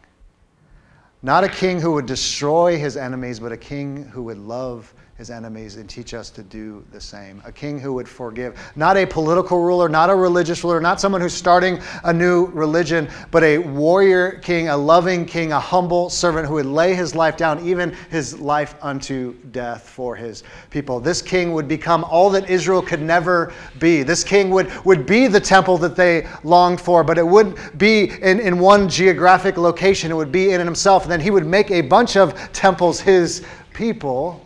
[1.23, 5.29] Not a king who would destroy his enemies, but a king who would love his
[5.29, 7.43] enemies and teach us to do the same.
[7.45, 8.59] A king who would forgive.
[8.75, 13.07] Not a political ruler, not a religious ruler, not someone who's starting a new religion,
[13.29, 17.37] but a warrior king, a loving king, a humble servant who would lay his life
[17.37, 20.41] down, even his life unto death for his
[20.71, 20.99] people.
[20.99, 24.01] This king would become all that Israel could never be.
[24.01, 28.05] This king would, would be the temple that they longed for, but it wouldn't be
[28.23, 30.09] in, in one geographic location.
[30.09, 31.03] It would be in himself.
[31.03, 34.43] And then he would make a bunch of temples his people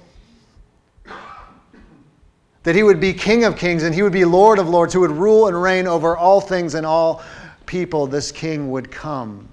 [2.66, 5.02] that he would be King of kings and he would be Lord of lords, who
[5.02, 7.24] would rule and reign over all things and all
[7.68, 8.08] people.
[8.08, 9.48] This king would come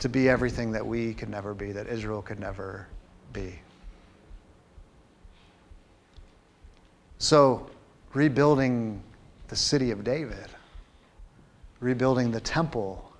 [0.00, 2.88] to be everything that we could never be, that Israel could never
[3.32, 3.54] be.
[7.18, 7.70] So,
[8.14, 9.00] rebuilding
[9.46, 10.48] the city of David,
[11.78, 13.12] rebuilding the temple,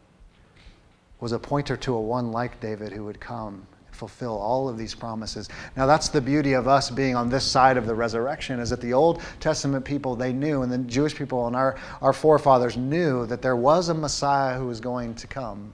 [1.21, 3.64] was a pointer to a one like David who would come
[3.99, 5.49] fulfill all of these promises.
[5.76, 8.80] Now that's the beauty of us being on this side of the resurrection is that
[8.80, 13.26] the Old Testament people they knew and the Jewish people and our, our forefathers knew
[13.26, 15.72] that there was a Messiah who was going to come.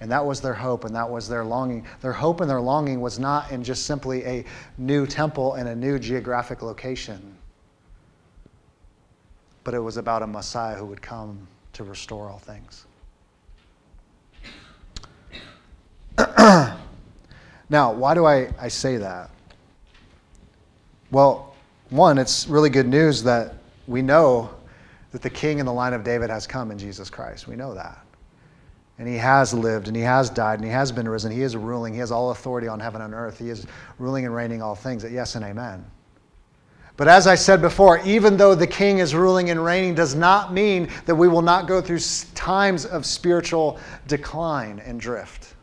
[0.00, 1.86] And that was their hope and that was their longing.
[2.00, 4.44] Their hope and their longing was not in just simply a
[4.78, 7.36] new temple and a new geographic location,
[9.62, 12.86] but it was about a Messiah who would come to restore all things.
[17.70, 19.30] Now, why do I, I say that?
[21.12, 21.54] Well,
[21.88, 23.54] one, it's really good news that
[23.86, 24.50] we know
[25.12, 27.46] that the king in the line of David has come in Jesus Christ.
[27.46, 28.04] We know that.
[28.98, 31.32] And he has lived and he has died and he has been risen.
[31.32, 31.94] He is ruling.
[31.94, 33.38] He has all authority on heaven and earth.
[33.38, 33.66] He is
[33.98, 35.04] ruling and reigning all things.
[35.04, 35.84] Yes and amen.
[36.96, 40.52] But as I said before, even though the king is ruling and reigning, does not
[40.52, 42.00] mean that we will not go through
[42.34, 45.54] times of spiritual decline and drift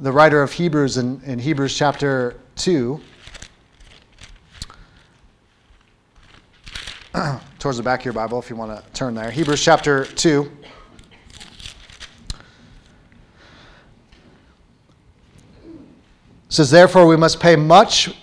[0.00, 3.00] the writer of Hebrews in, in Hebrews chapter 2,
[7.58, 9.30] towards the back of your Bible, if you want to turn there.
[9.30, 10.50] Hebrews chapter 2.
[16.50, 18.16] says, Therefore, we must pay much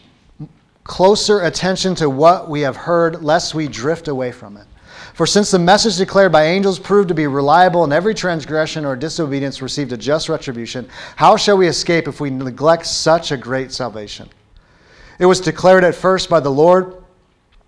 [0.84, 4.66] closer attention to what we have heard, lest we drift away from it.
[5.16, 8.98] For since the message declared by angels proved to be reliable and every transgression or
[8.98, 13.72] disobedience received a just retribution, how shall we escape if we neglect such a great
[13.72, 14.28] salvation?
[15.18, 17.02] It was declared at first by the Lord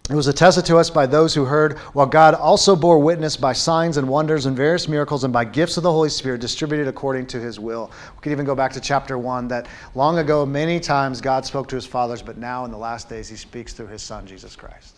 [0.09, 3.53] It was attested to us by those who heard, while God also bore witness by
[3.53, 7.27] signs and wonders and various miracles and by gifts of the Holy Spirit distributed according
[7.27, 7.91] to his will.
[8.15, 11.67] We could even go back to chapter 1 that long ago, many times God spoke
[11.69, 14.55] to his fathers, but now in the last days, he speaks through his Son, Jesus
[14.55, 14.96] Christ.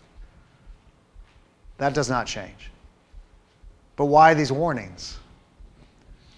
[1.80, 2.70] That does not change.
[3.96, 5.18] But why these warnings?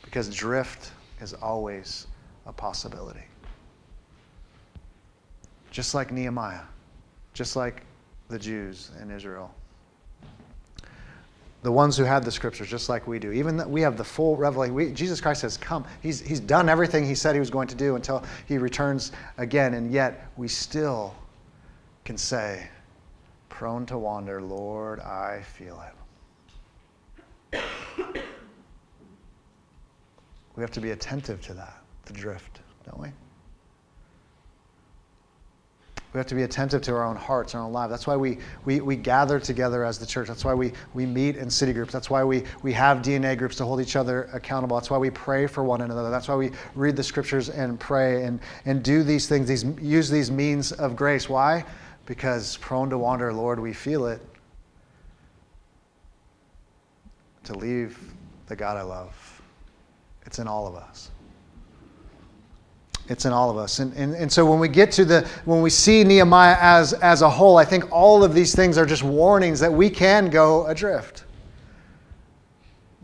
[0.05, 2.07] Because drift is always
[2.47, 3.25] a possibility.
[5.73, 6.61] Just like Nehemiah,
[7.35, 7.83] just like
[8.29, 9.53] the Jews in Israel.
[11.63, 13.33] The ones who had the scriptures, just like we do.
[13.33, 14.77] Even we have the full revelation.
[14.77, 15.85] We, Jesus Christ has come.
[16.03, 19.75] He's, he's done everything he said he was going to do until he returns again.
[19.75, 21.17] And yet we still
[22.05, 22.69] can say,
[23.63, 25.81] prone to wander, Lord, I feel
[27.53, 27.63] it.
[30.57, 33.13] We have to be attentive to that, the drift, don't we?
[36.13, 37.93] We have to be attentive to our own hearts, our own lives.
[37.93, 40.27] That's why we, we, we gather together as the church.
[40.27, 41.93] That's why we, we meet in city groups.
[41.93, 44.77] That's why we, we have DNA groups to hold each other accountable.
[44.77, 46.11] That's why we pray for one another.
[46.11, 50.11] That's why we read the scriptures and pray and, and do these things, these, use
[50.11, 51.29] these means of grace.
[51.29, 51.65] Why?
[52.07, 54.21] Because prone to wander, Lord, we feel it.
[57.45, 57.99] To leave
[58.47, 59.43] the God I love.
[60.27, 61.11] It's in all of us.
[63.09, 63.81] It's in all of us.
[63.81, 67.23] And, and, and so when we get to the, when we see Nehemiah as, as
[67.23, 70.67] a whole, I think all of these things are just warnings that we can go
[70.67, 71.25] adrift.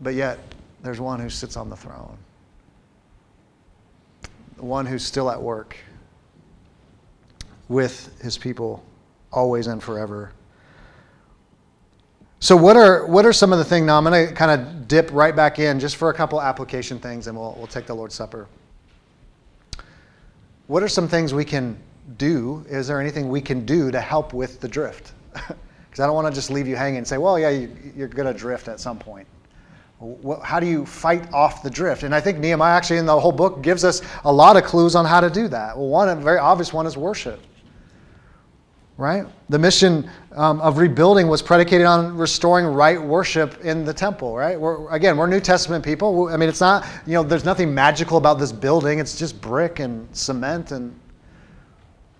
[0.01, 0.39] But yet,
[0.81, 2.17] there's one who sits on the throne,
[4.55, 5.75] the one who's still at work
[7.67, 8.83] with his people
[9.31, 10.31] always and forever.
[12.41, 13.85] So, what are, what are some of the things?
[13.85, 16.97] Now, I'm going to kind of dip right back in just for a couple application
[16.97, 18.47] things, and we'll, we'll take the Lord's Supper.
[20.67, 21.77] What are some things we can
[22.17, 22.65] do?
[22.69, 25.13] Is there anything we can do to help with the drift?
[25.89, 28.07] Because I don't want to just leave you hanging and say, well, yeah, you, are
[28.07, 29.27] going to drift at some point.
[30.43, 32.03] how do you fight off the drift?
[32.03, 34.93] And I think Nehemiah actually in the whole book gives us a lot of clues
[34.93, 35.75] on how to do that.
[35.75, 37.41] Well, one, very obvious one is worship
[38.99, 39.25] right?
[39.47, 44.59] The mission um, of rebuilding was predicated on restoring right worship in the temple, right?
[44.59, 46.27] We're, again, we're New Testament people.
[46.27, 48.99] I mean, it's not, you know, there's nothing magical about this building.
[48.99, 50.93] It's just brick and cement and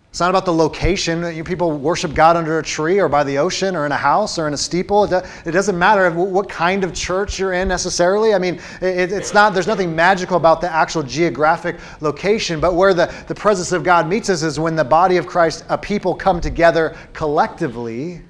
[0.09, 1.35] it's not about the location.
[1.35, 4.39] You people worship God under a tree or by the ocean or in a house
[4.39, 5.03] or in a steeple.
[5.03, 8.33] It doesn't matter what kind of church you're in necessarily.
[8.33, 9.53] I mean, it's not.
[9.53, 12.59] There's nothing magical about the actual geographic location.
[12.59, 15.63] But where the, the presence of God meets us is when the body of Christ,
[15.69, 18.23] a people come together collectively.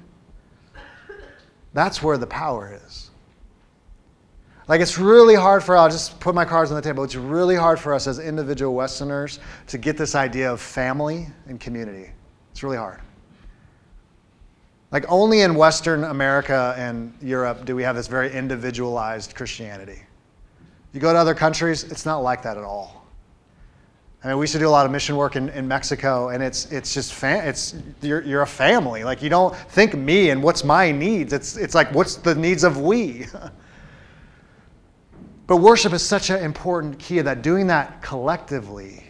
[1.72, 2.89] That's where the power is.
[4.70, 7.02] Like it's really hard for, I'll just put my cards on the table.
[7.02, 11.58] It's really hard for us as individual Westerners to get this idea of family and
[11.58, 12.12] community.
[12.52, 13.00] It's really hard.
[14.92, 19.98] Like only in Western America and Europe do we have this very individualized Christianity.
[20.92, 23.04] You go to other countries, it's not like that at all.
[24.22, 26.44] I mean, we used to do a lot of mission work in, in Mexico, and
[26.44, 29.02] it's it's just fam- it's you're, you're a family.
[29.02, 31.32] Like you don't think me and what's my needs.
[31.32, 33.26] It's it's like what's the needs of we.
[35.50, 39.02] But worship is such an important key of that, doing that collectively.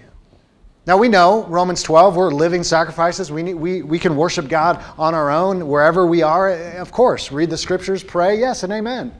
[0.86, 3.30] Now we know, Romans 12, we're living sacrifices.
[3.30, 6.48] We, need, we, we can worship God on our own wherever we are.
[6.48, 9.14] Eh, of course, read the scriptures, pray, yes, and amen.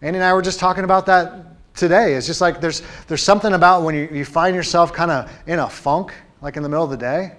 [0.00, 2.14] Andy and I were just talking about that today.
[2.14, 5.58] It's just like there's, there's something about when you, you find yourself kind of in
[5.58, 7.32] a funk, like in the middle of the day.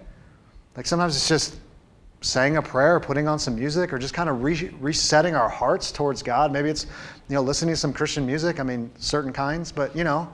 [0.78, 1.58] Like sometimes it's just
[2.22, 5.91] saying a prayer, putting on some music, or just kind of re- resetting our hearts
[5.91, 6.52] towards God.
[6.52, 6.86] Maybe it's
[7.32, 8.60] you know listening to some Christian music.
[8.60, 10.28] I mean, certain kinds, but you know,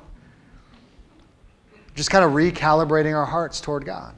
[1.93, 4.15] just kind of recalibrating our hearts toward God.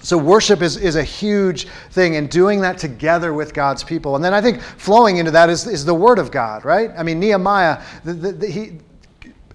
[0.00, 4.16] So worship is, is a huge thing, and doing that together with God's people.
[4.16, 6.90] And then I think flowing into that is, is the Word of God, right?
[6.96, 8.78] I mean, Nehemiah, the, the, the, he,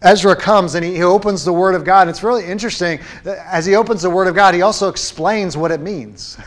[0.04, 2.02] Ezra comes and he, he opens the Word of God.
[2.02, 3.00] And It's really interesting.
[3.26, 6.38] As he opens the Word of God, he also explains what it means,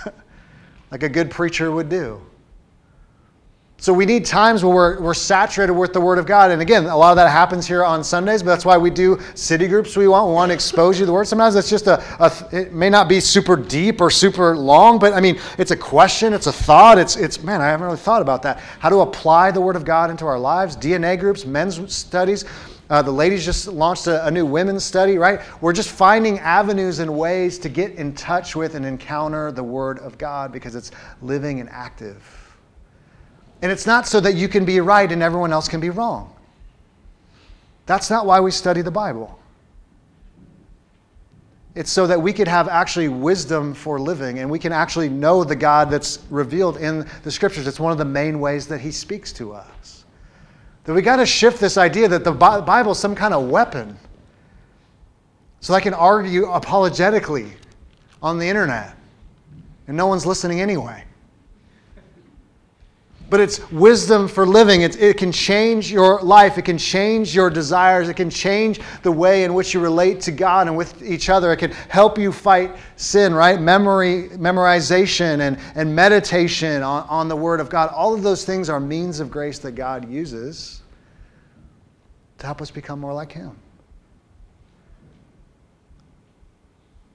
[0.92, 2.20] like a good preacher would do.
[3.78, 6.50] So we need times where we're, we're saturated with the Word of God.
[6.50, 9.20] And again, a lot of that happens here on Sundays, but that's why we do
[9.34, 10.28] city groups we want.
[10.28, 11.26] We want to expose you to the Word.
[11.26, 15.12] Sometimes it's just a, a it may not be super deep or super long, but
[15.12, 16.96] I mean, it's a question, it's a thought.
[16.98, 18.58] It's, it's man, I haven't really thought about that.
[18.78, 22.46] How to apply the Word of God into our lives, DNA groups, men's studies.
[22.88, 25.40] Uh, the ladies just launched a, a, new women's study, right?
[25.60, 29.98] We're just finding avenues and ways to get in touch with and encounter the Word
[29.98, 32.43] of God because it's living and active.
[33.64, 36.30] And it's not so that you can be right and everyone else can be wrong.
[37.86, 39.38] That's not why we study the Bible.
[41.74, 45.44] It's so that we could have actually wisdom for living and we can actually know
[45.44, 47.66] the God that's revealed in the scriptures.
[47.66, 50.04] It's one of the main ways that he speaks to us.
[50.84, 53.96] That we got to shift this idea that the Bible is some kind of weapon.
[55.60, 57.54] So I can argue apologetically
[58.22, 58.94] on the internet
[59.88, 61.04] and no one's listening anyway
[63.34, 64.82] but it's wisdom for living.
[64.82, 66.56] It, it can change your life.
[66.56, 68.08] It can change your desires.
[68.08, 71.52] It can change the way in which you relate to God and with each other.
[71.52, 73.60] It can help you fight sin, right?
[73.60, 77.90] Memory, memorization and, and meditation on, on the Word of God.
[77.90, 80.82] All of those things are means of grace that God uses
[82.38, 83.58] to help us become more like Him.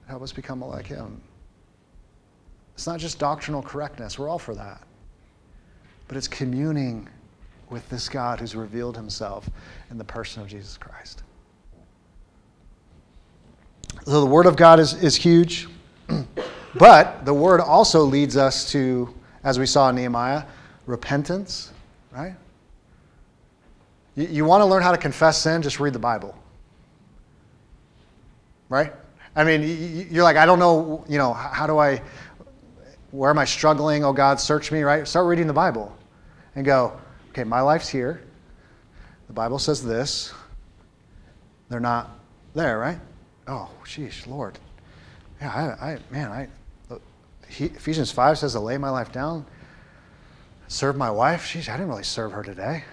[0.06, 1.18] Help us become more like Him.
[2.74, 4.82] It's not just doctrinal correctness, we're all for that
[6.10, 7.08] but it's communing
[7.68, 9.48] with this God who's revealed himself
[9.92, 11.22] in the person of Jesus Christ.
[14.06, 15.68] So the Word of God is, is huge,
[16.74, 20.42] but the Word also leads us to, as we saw in Nehemiah,
[20.84, 21.70] repentance,
[22.10, 22.34] right?
[24.16, 26.36] You, you want to learn how to confess sin, just read the Bible.
[28.68, 28.92] Right?
[29.36, 32.02] I mean, you're like, I don't know, you know, how do I,
[33.12, 34.04] where am I struggling?
[34.04, 35.06] Oh God, search me, right?
[35.06, 35.96] Start reading the Bible
[36.54, 36.98] and go,
[37.30, 38.22] okay, my life's here.
[39.26, 40.32] The Bible says this.
[41.68, 42.10] They're not
[42.54, 42.98] there, right?
[43.46, 44.58] Oh, sheesh, Lord.
[45.40, 46.48] Yeah, I, I man, I,
[47.48, 49.44] he, Ephesians 5 says to lay my life down,
[50.68, 51.44] serve my wife.
[51.44, 52.84] Sheesh, I didn't really serve her today.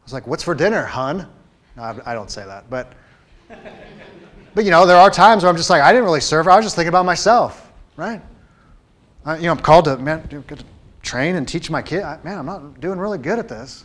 [0.00, 1.28] I was like, what's for dinner, hun?
[1.76, 2.92] No, I, I don't say that, but,
[4.54, 6.50] but you know, there are times where I'm just like, I didn't really serve her.
[6.50, 8.22] I was just thinking about myself, right?
[9.24, 10.26] I, you know, I'm called to, man,
[11.08, 12.02] train and teach my kid.
[12.02, 13.84] I, man, I'm not doing really good at this.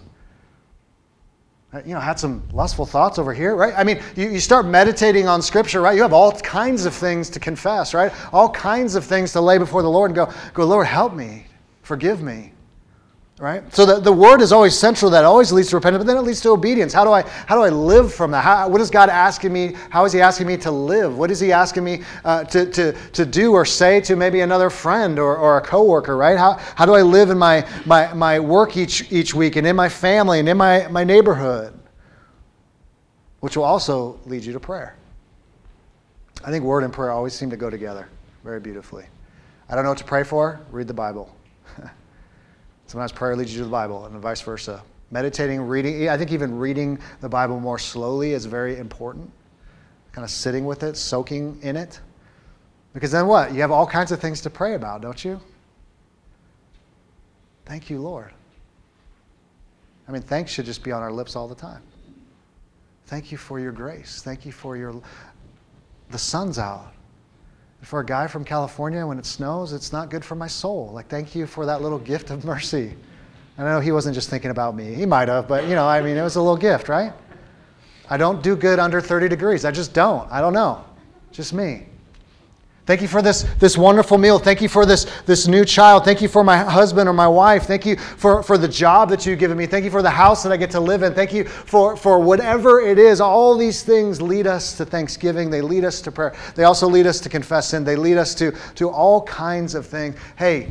[1.71, 3.73] I, you know, had some lustful thoughts over here, right?
[3.75, 5.95] I mean, you, you start meditating on Scripture, right?
[5.95, 8.11] You have all kinds of things to confess, right?
[8.33, 11.45] All kinds of things to lay before the Lord and go, go, Lord, help me,
[11.81, 12.53] forgive me
[13.43, 13.75] right?
[13.75, 16.21] So the, the word is always central that always leads to repentance but then it
[16.21, 16.93] leads to obedience.
[16.93, 18.41] How do i how do i live from that?
[18.41, 19.75] How, what is god asking me?
[19.89, 21.17] How is he asking me to live?
[21.17, 24.69] What is he asking me uh, to, to, to do or say to maybe another
[24.69, 26.37] friend or, or a coworker right?
[26.37, 29.75] How, how do i live in my, my, my work each, each week and in
[29.75, 31.77] my family and in my, my neighborhood?
[33.41, 34.95] Which will also lead you to prayer.
[36.45, 38.07] I think word and prayer always seem to go together
[38.45, 39.05] very beautifully.
[39.67, 40.61] I don't know what to pray for.
[40.71, 41.35] Read the bible
[42.93, 44.83] Sometimes prayer leads you to the Bible, and vice versa.
[45.09, 49.31] Meditating, reading, I think even reading the Bible more slowly is very important.
[50.11, 51.99] Kind of sitting with it, soaking in it.
[52.93, 53.51] Because then what?
[53.51, 55.39] You have all kinds of things to pray about, don't you?
[57.65, 58.31] Thank you, Lord.
[60.07, 61.81] I mean, thanks should just be on our lips all the time.
[63.07, 64.21] Thank you for your grace.
[64.21, 65.01] Thank you for your.
[66.11, 66.93] The sun's out
[67.83, 70.91] for a guy from California, when it snows, it's not good for my soul.
[70.93, 72.95] Like, thank you for that little gift of mercy.
[73.57, 74.93] I know he wasn't just thinking about me.
[74.93, 77.13] He might have, but you know, I mean, it was a little gift, right?
[78.09, 79.65] I don't do good under 30 degrees.
[79.65, 80.29] I just don't.
[80.31, 80.83] I don't know.
[81.31, 81.87] Just me.
[82.85, 84.39] Thank you for this, this wonderful meal.
[84.39, 86.03] Thank you for this, this new child.
[86.03, 87.63] Thank you for my husband or my wife.
[87.63, 89.65] Thank you for, for the job that you've given me.
[89.65, 91.13] Thank you for the house that I get to live in.
[91.13, 93.21] Thank you for, for whatever it is.
[93.21, 95.49] All these things lead us to thanksgiving.
[95.49, 96.35] They lead us to prayer.
[96.55, 97.85] They also lead us to confess sin.
[97.85, 100.17] They lead us to, to all kinds of things.
[100.35, 100.69] Hey,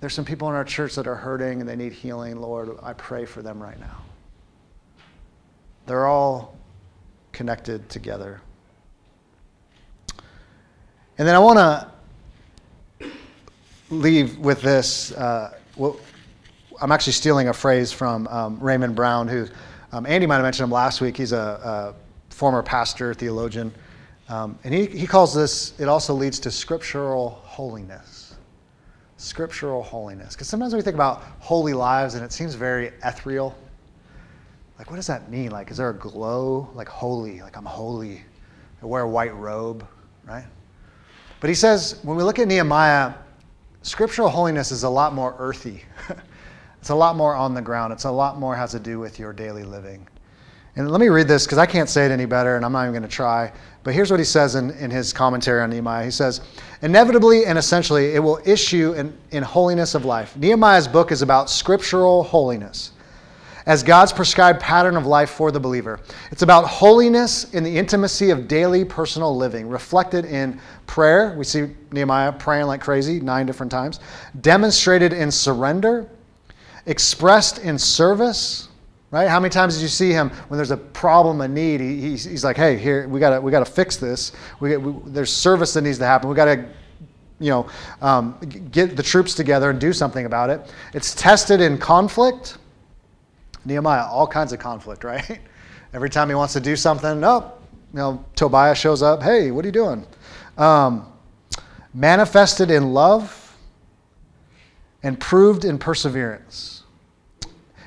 [0.00, 2.36] there's some people in our church that are hurting and they need healing.
[2.36, 4.02] Lord, I pray for them right now.
[5.86, 6.58] They're all
[7.32, 8.42] connected together.
[11.16, 13.10] And then I want to
[13.88, 15.12] leave with this.
[15.12, 15.96] Uh, well,
[16.80, 19.46] I'm actually stealing a phrase from um, Raymond Brown, who
[19.92, 21.16] um, Andy might have mentioned him last week.
[21.16, 21.94] He's a,
[22.30, 23.72] a former pastor, theologian.
[24.28, 28.34] Um, and he, he calls this, it also leads to scriptural holiness.
[29.16, 30.34] Scriptural holiness.
[30.34, 33.56] Because sometimes we think about holy lives and it seems very ethereal.
[34.78, 35.52] Like, what does that mean?
[35.52, 36.68] Like, is there a glow?
[36.74, 38.24] Like, holy, like I'm holy.
[38.82, 39.86] I wear a white robe,
[40.24, 40.44] right?
[41.44, 43.12] But he says, when we look at Nehemiah,
[43.82, 45.82] scriptural holiness is a lot more earthy.
[46.80, 47.92] it's a lot more on the ground.
[47.92, 50.08] It's a lot more has to do with your daily living.
[50.76, 52.84] And let me read this because I can't say it any better and I'm not
[52.84, 53.52] even going to try.
[53.82, 56.06] But here's what he says in, in his commentary on Nehemiah.
[56.06, 56.40] He says,
[56.80, 60.34] Inevitably and essentially, it will issue in, in holiness of life.
[60.38, 62.92] Nehemiah's book is about scriptural holiness
[63.66, 66.00] as God's prescribed pattern of life for the believer.
[66.30, 71.34] It's about holiness in the intimacy of daily personal living, reflected in prayer.
[71.36, 74.00] We see Nehemiah praying like crazy nine different times,
[74.40, 76.08] demonstrated in surrender,
[76.86, 78.68] expressed in service,
[79.10, 79.28] right?
[79.28, 81.80] How many times did you see him when there's a problem, a need?
[81.80, 84.32] He, he's, he's like, hey, here we gotta we got to fix this.
[84.60, 86.28] We, we, there's service that needs to happen.
[86.28, 86.66] We got to,
[87.40, 87.68] you know,
[88.02, 88.38] um,
[88.70, 90.70] get the troops together and do something about it.
[90.92, 92.58] It's tested in conflict.
[93.64, 95.40] Nehemiah, all kinds of conflict, right?
[95.92, 97.52] Every time he wants to do something, oh,
[97.92, 99.22] you know, Tobiah shows up.
[99.22, 100.06] Hey, what are you doing?
[100.58, 101.12] Um,
[101.92, 103.56] manifested in love
[105.04, 106.82] and proved in perseverance.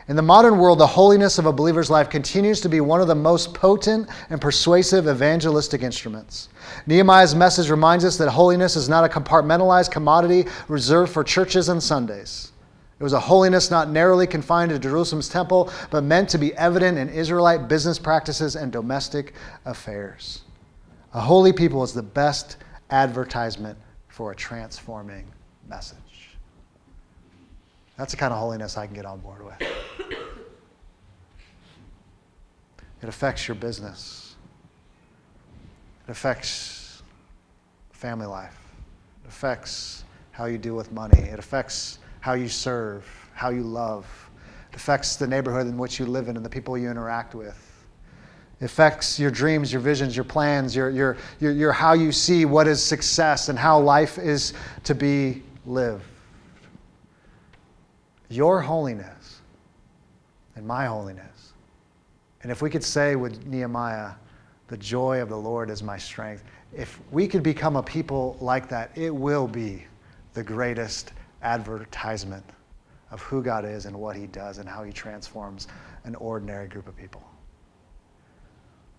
[0.08, 3.08] In the modern world, the holiness of a believer's life continues to be one of
[3.08, 6.48] the most potent and persuasive evangelistic instruments.
[6.86, 11.84] Nehemiah's message reminds us that holiness is not a compartmentalized commodity reserved for churches and
[11.84, 12.54] Sundays.
[13.00, 16.98] It was a holiness not narrowly confined to Jerusalem's temple, but meant to be evident
[16.98, 19.34] in Israelite business practices and domestic
[19.66, 20.42] affairs.
[21.14, 22.58] A holy people is the best
[22.90, 23.78] advertisement
[24.08, 25.32] for a transforming
[25.70, 26.38] message.
[27.98, 29.62] That's the kind of holiness I can get on board with.
[33.00, 34.36] It affects your business,
[36.08, 37.04] it affects
[37.92, 38.58] family life,
[39.24, 44.06] it affects how you deal with money, it affects how you serve, how you love.
[44.72, 47.64] It affects the neighborhood in which you live in and the people you interact with.
[48.60, 52.46] It affects your dreams, your visions, your plans, your, your, your, your how you see
[52.46, 54.54] what is success and how life is
[54.84, 56.04] to be lived.
[58.30, 59.42] Your holiness
[60.56, 61.54] and my holiness.
[62.42, 64.12] And if we could say with Nehemiah,
[64.68, 66.44] the joy of the Lord is my strength,
[66.76, 69.86] if we could become a people like that, it will be
[70.34, 71.14] the greatest
[71.48, 72.44] advertisement
[73.10, 75.68] of who God is and what He does and how He transforms
[76.04, 77.24] an ordinary group of people.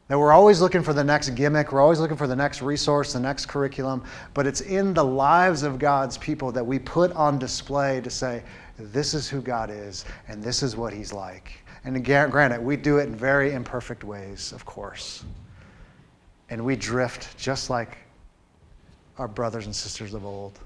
[0.08, 3.12] That we're always looking for the next gimmick, we're always looking for the next resource,
[3.12, 7.38] the next curriculum, but it's in the lives of God's people that we put on
[7.38, 8.42] display to say,
[8.78, 11.52] this is who God is and this is what He's like.
[11.84, 15.24] And granted, we do it in very imperfect ways, of course.
[16.48, 17.98] And we drift just like
[19.18, 20.58] our brothers and sisters of old.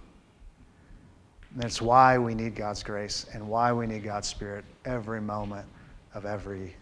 [1.61, 5.67] And why we need God's grace and why we need God's Spirit every moment
[6.15, 6.75] of every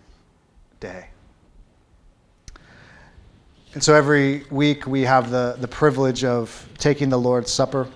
[0.79, 1.09] day.
[3.75, 7.89] And so every week we have the, the privilege of taking the Lord's Supper.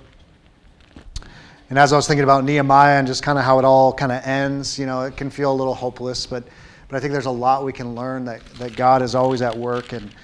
[1.70, 4.12] And as I was thinking about Nehemiah and just kind of how it all kind
[4.12, 6.44] of ends, you know, it can feel a little hopeless, but,
[6.88, 9.56] but I think there's a lot we can learn that, that God is always at
[9.56, 10.14] work and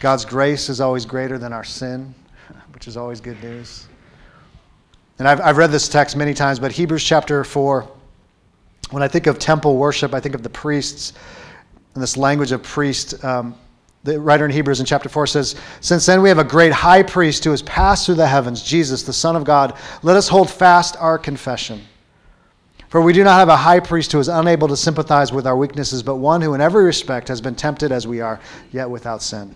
[0.00, 2.14] God's grace is always greater than our sin,
[2.72, 3.86] which is always good news.
[5.18, 7.88] And I've, I've read this text many times, but Hebrews chapter 4,
[8.90, 11.14] when I think of temple worship, I think of the priests
[11.94, 13.24] and this language of priest.
[13.24, 13.54] Um,
[14.04, 17.02] the writer in Hebrews in chapter 4 says, Since then we have a great high
[17.02, 19.76] priest who has passed through the heavens, Jesus, the Son of God.
[20.02, 21.82] Let us hold fast our confession.
[22.88, 25.56] For we do not have a high priest who is unable to sympathize with our
[25.56, 28.38] weaknesses, but one who in every respect has been tempted as we are,
[28.70, 29.54] yet without sin.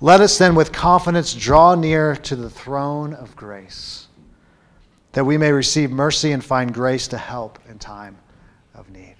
[0.00, 4.05] Let us then with confidence draw near to the throne of grace,
[5.16, 8.18] that we may receive mercy and find grace to help in time
[8.74, 9.16] of need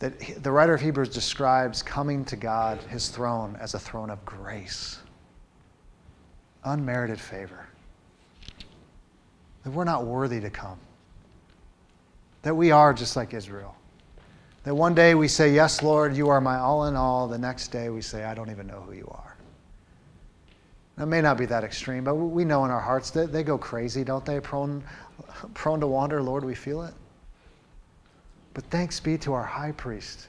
[0.00, 4.24] that the writer of Hebrews describes coming to God, his throne, as a throne of
[4.24, 4.98] grace,
[6.64, 7.66] unmerited favor.
[9.64, 10.78] That we're not worthy to come.
[12.42, 13.76] That we are just like Israel.
[14.64, 17.28] That one day we say, Yes, Lord, you are my all in all.
[17.28, 19.29] The next day we say, I don't even know who you are.
[21.00, 23.56] It may not be that extreme, but we know in our hearts that they go
[23.56, 24.38] crazy, don't they?
[24.38, 24.84] Prone,
[25.54, 26.92] prone to wander, Lord, we feel it.
[28.52, 30.28] But thanks be to our high priest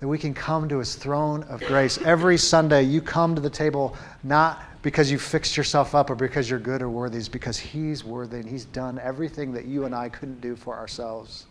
[0.00, 1.98] that we can come to his throne of grace.
[1.98, 6.48] Every Sunday, you come to the table not because you fixed yourself up or because
[6.48, 9.94] you're good or worthy, it's because he's worthy and he's done everything that you and
[9.94, 11.44] I couldn't do for ourselves.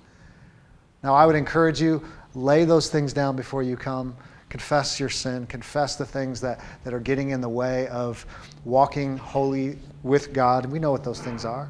[1.03, 4.17] Now, I would encourage you, lay those things down before you come.
[4.49, 5.45] Confess your sin.
[5.45, 8.25] Confess the things that, that are getting in the way of
[8.65, 10.65] walking holy with God.
[10.65, 11.69] We know what those things are.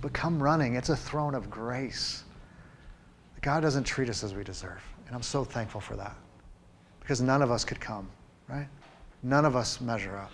[0.00, 0.74] But come running.
[0.74, 2.24] It's a throne of grace.
[3.42, 4.82] God doesn't treat us as we deserve.
[5.06, 6.16] And I'm so thankful for that.
[7.00, 8.08] Because none of us could come,
[8.48, 8.68] right?
[9.22, 10.30] None of us measure up.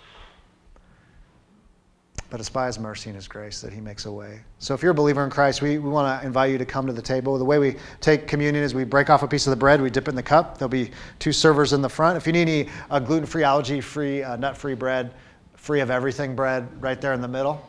[2.29, 4.41] But it's by His mercy and His grace that He makes a way.
[4.59, 6.85] So if you're a believer in Christ, we, we want to invite you to come
[6.85, 7.37] to the table.
[7.37, 9.89] The way we take communion is we break off a piece of the bread, we
[9.89, 10.57] dip it in the cup.
[10.57, 12.17] There'll be two servers in the front.
[12.17, 15.11] If you need any uh, gluten free, allergy free, uh, nut free bread,
[15.55, 17.65] free of everything bread, right there in the middle.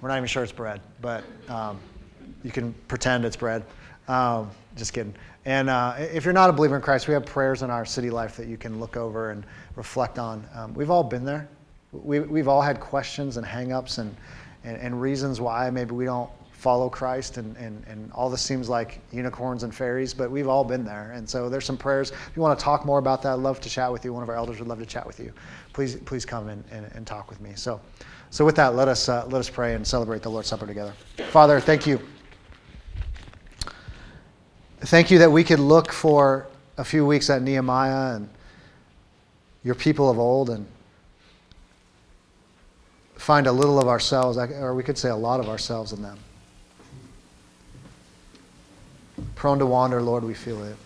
[0.00, 1.78] We're not even sure it's bread, but um,
[2.42, 3.64] you can pretend it's bread.
[4.08, 5.14] Um, just kidding.
[5.44, 8.10] And uh, if you're not a believer in Christ, we have prayers in our city
[8.10, 9.44] life that you can look over and
[9.74, 10.44] reflect on.
[10.54, 11.48] Um, we've all been there.
[11.92, 14.14] We, we've all had questions and hangups and,
[14.64, 18.68] and, and reasons why maybe we don't follow Christ, and, and, and all this seems
[18.68, 21.12] like unicorns and fairies, but we've all been there.
[21.12, 22.10] And so there's some prayers.
[22.10, 24.12] If you want to talk more about that, I'd love to chat with you.
[24.12, 25.32] One of our elders would love to chat with you.
[25.74, 27.52] Please, please come and, and, and talk with me.
[27.54, 27.80] So,
[28.30, 30.94] so with that, let us, uh, let us pray and celebrate the Lord's Supper together.
[31.30, 32.00] Father, thank you.
[34.80, 36.46] Thank you that we could look for
[36.78, 38.28] a few weeks at Nehemiah and
[39.62, 40.66] your people of old and
[43.26, 46.16] find a little of ourselves, or we could say a lot of ourselves in them.
[49.34, 50.76] Prone to wander, Lord, we feel it.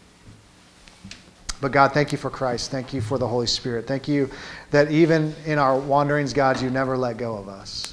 [1.60, 2.70] But God, thank you for Christ.
[2.70, 3.86] Thank you for the Holy Spirit.
[3.86, 4.30] Thank you
[4.70, 7.92] that even in our wanderings, God, you never let go of us.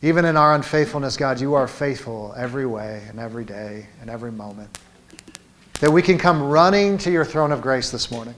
[0.00, 4.32] Even in our unfaithfulness, God, you are faithful every way and every day and every
[4.32, 4.70] moment.
[5.80, 8.34] That we can come running to your throne of grace this morning.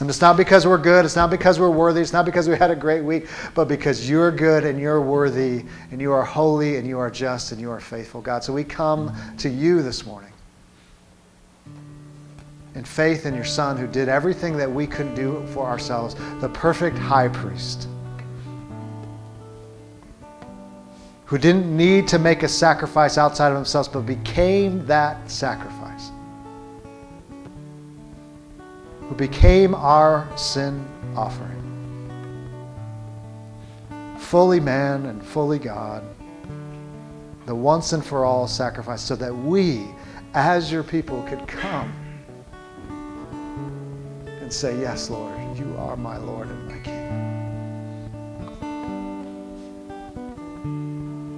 [0.00, 2.56] And it's not because we're good, it's not because we're worthy, it's not because we
[2.56, 6.76] had a great week, but because you're good and you're worthy and you are holy
[6.76, 8.42] and you are just and you are faithful, God.
[8.42, 10.32] So we come to you this morning
[12.74, 16.48] in faith in your Son who did everything that we couldn't do for ourselves, the
[16.48, 17.86] perfect high priest.
[21.26, 25.83] Who didn't need to make a sacrifice outside of himself, but became that sacrifice
[29.08, 30.86] who became our sin
[31.16, 31.50] offering.
[34.18, 36.02] Fully man and fully God,
[37.46, 39.86] the once and for all sacrifice, so that we,
[40.32, 41.92] as your people, could come
[44.26, 47.04] and say, Yes, Lord, you are my Lord and my King.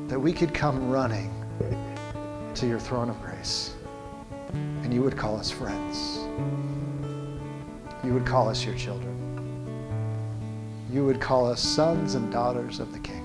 [0.08, 1.32] That we could come running
[2.54, 3.74] to your throne of grace
[4.82, 6.20] and you would call us friends
[8.06, 9.14] you would call us your children.
[10.92, 13.24] You would call us sons and daughters of the King.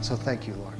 [0.00, 0.74] So thank you, Lord.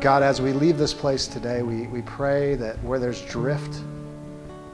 [0.00, 3.82] God, as we leave this place today, we, we pray that where there's drift,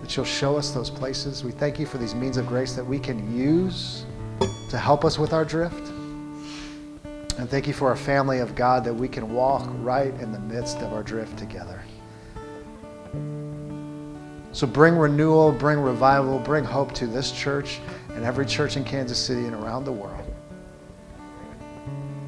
[0.00, 1.42] that you'll show us those places.
[1.42, 4.06] We thank you for these means of grace that we can use
[4.70, 5.88] to help us with our drift.
[7.38, 10.38] And thank you for a family of God that we can walk right in the
[10.38, 11.82] midst of our drift together.
[14.56, 17.78] So bring renewal, bring revival, bring hope to this church
[18.14, 20.32] and every church in Kansas City and around the world.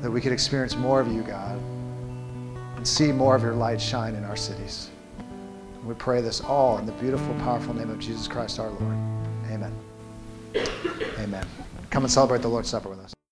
[0.03, 1.59] That we could experience more of you, God,
[2.77, 4.91] and see more of your light shine in our cities.
[5.87, 8.99] We pray this all in the beautiful, powerful name of Jesus Christ our Lord.
[9.51, 9.75] Amen.
[11.19, 11.47] Amen.
[11.89, 13.18] Come and celebrate the Lord's Supper with us.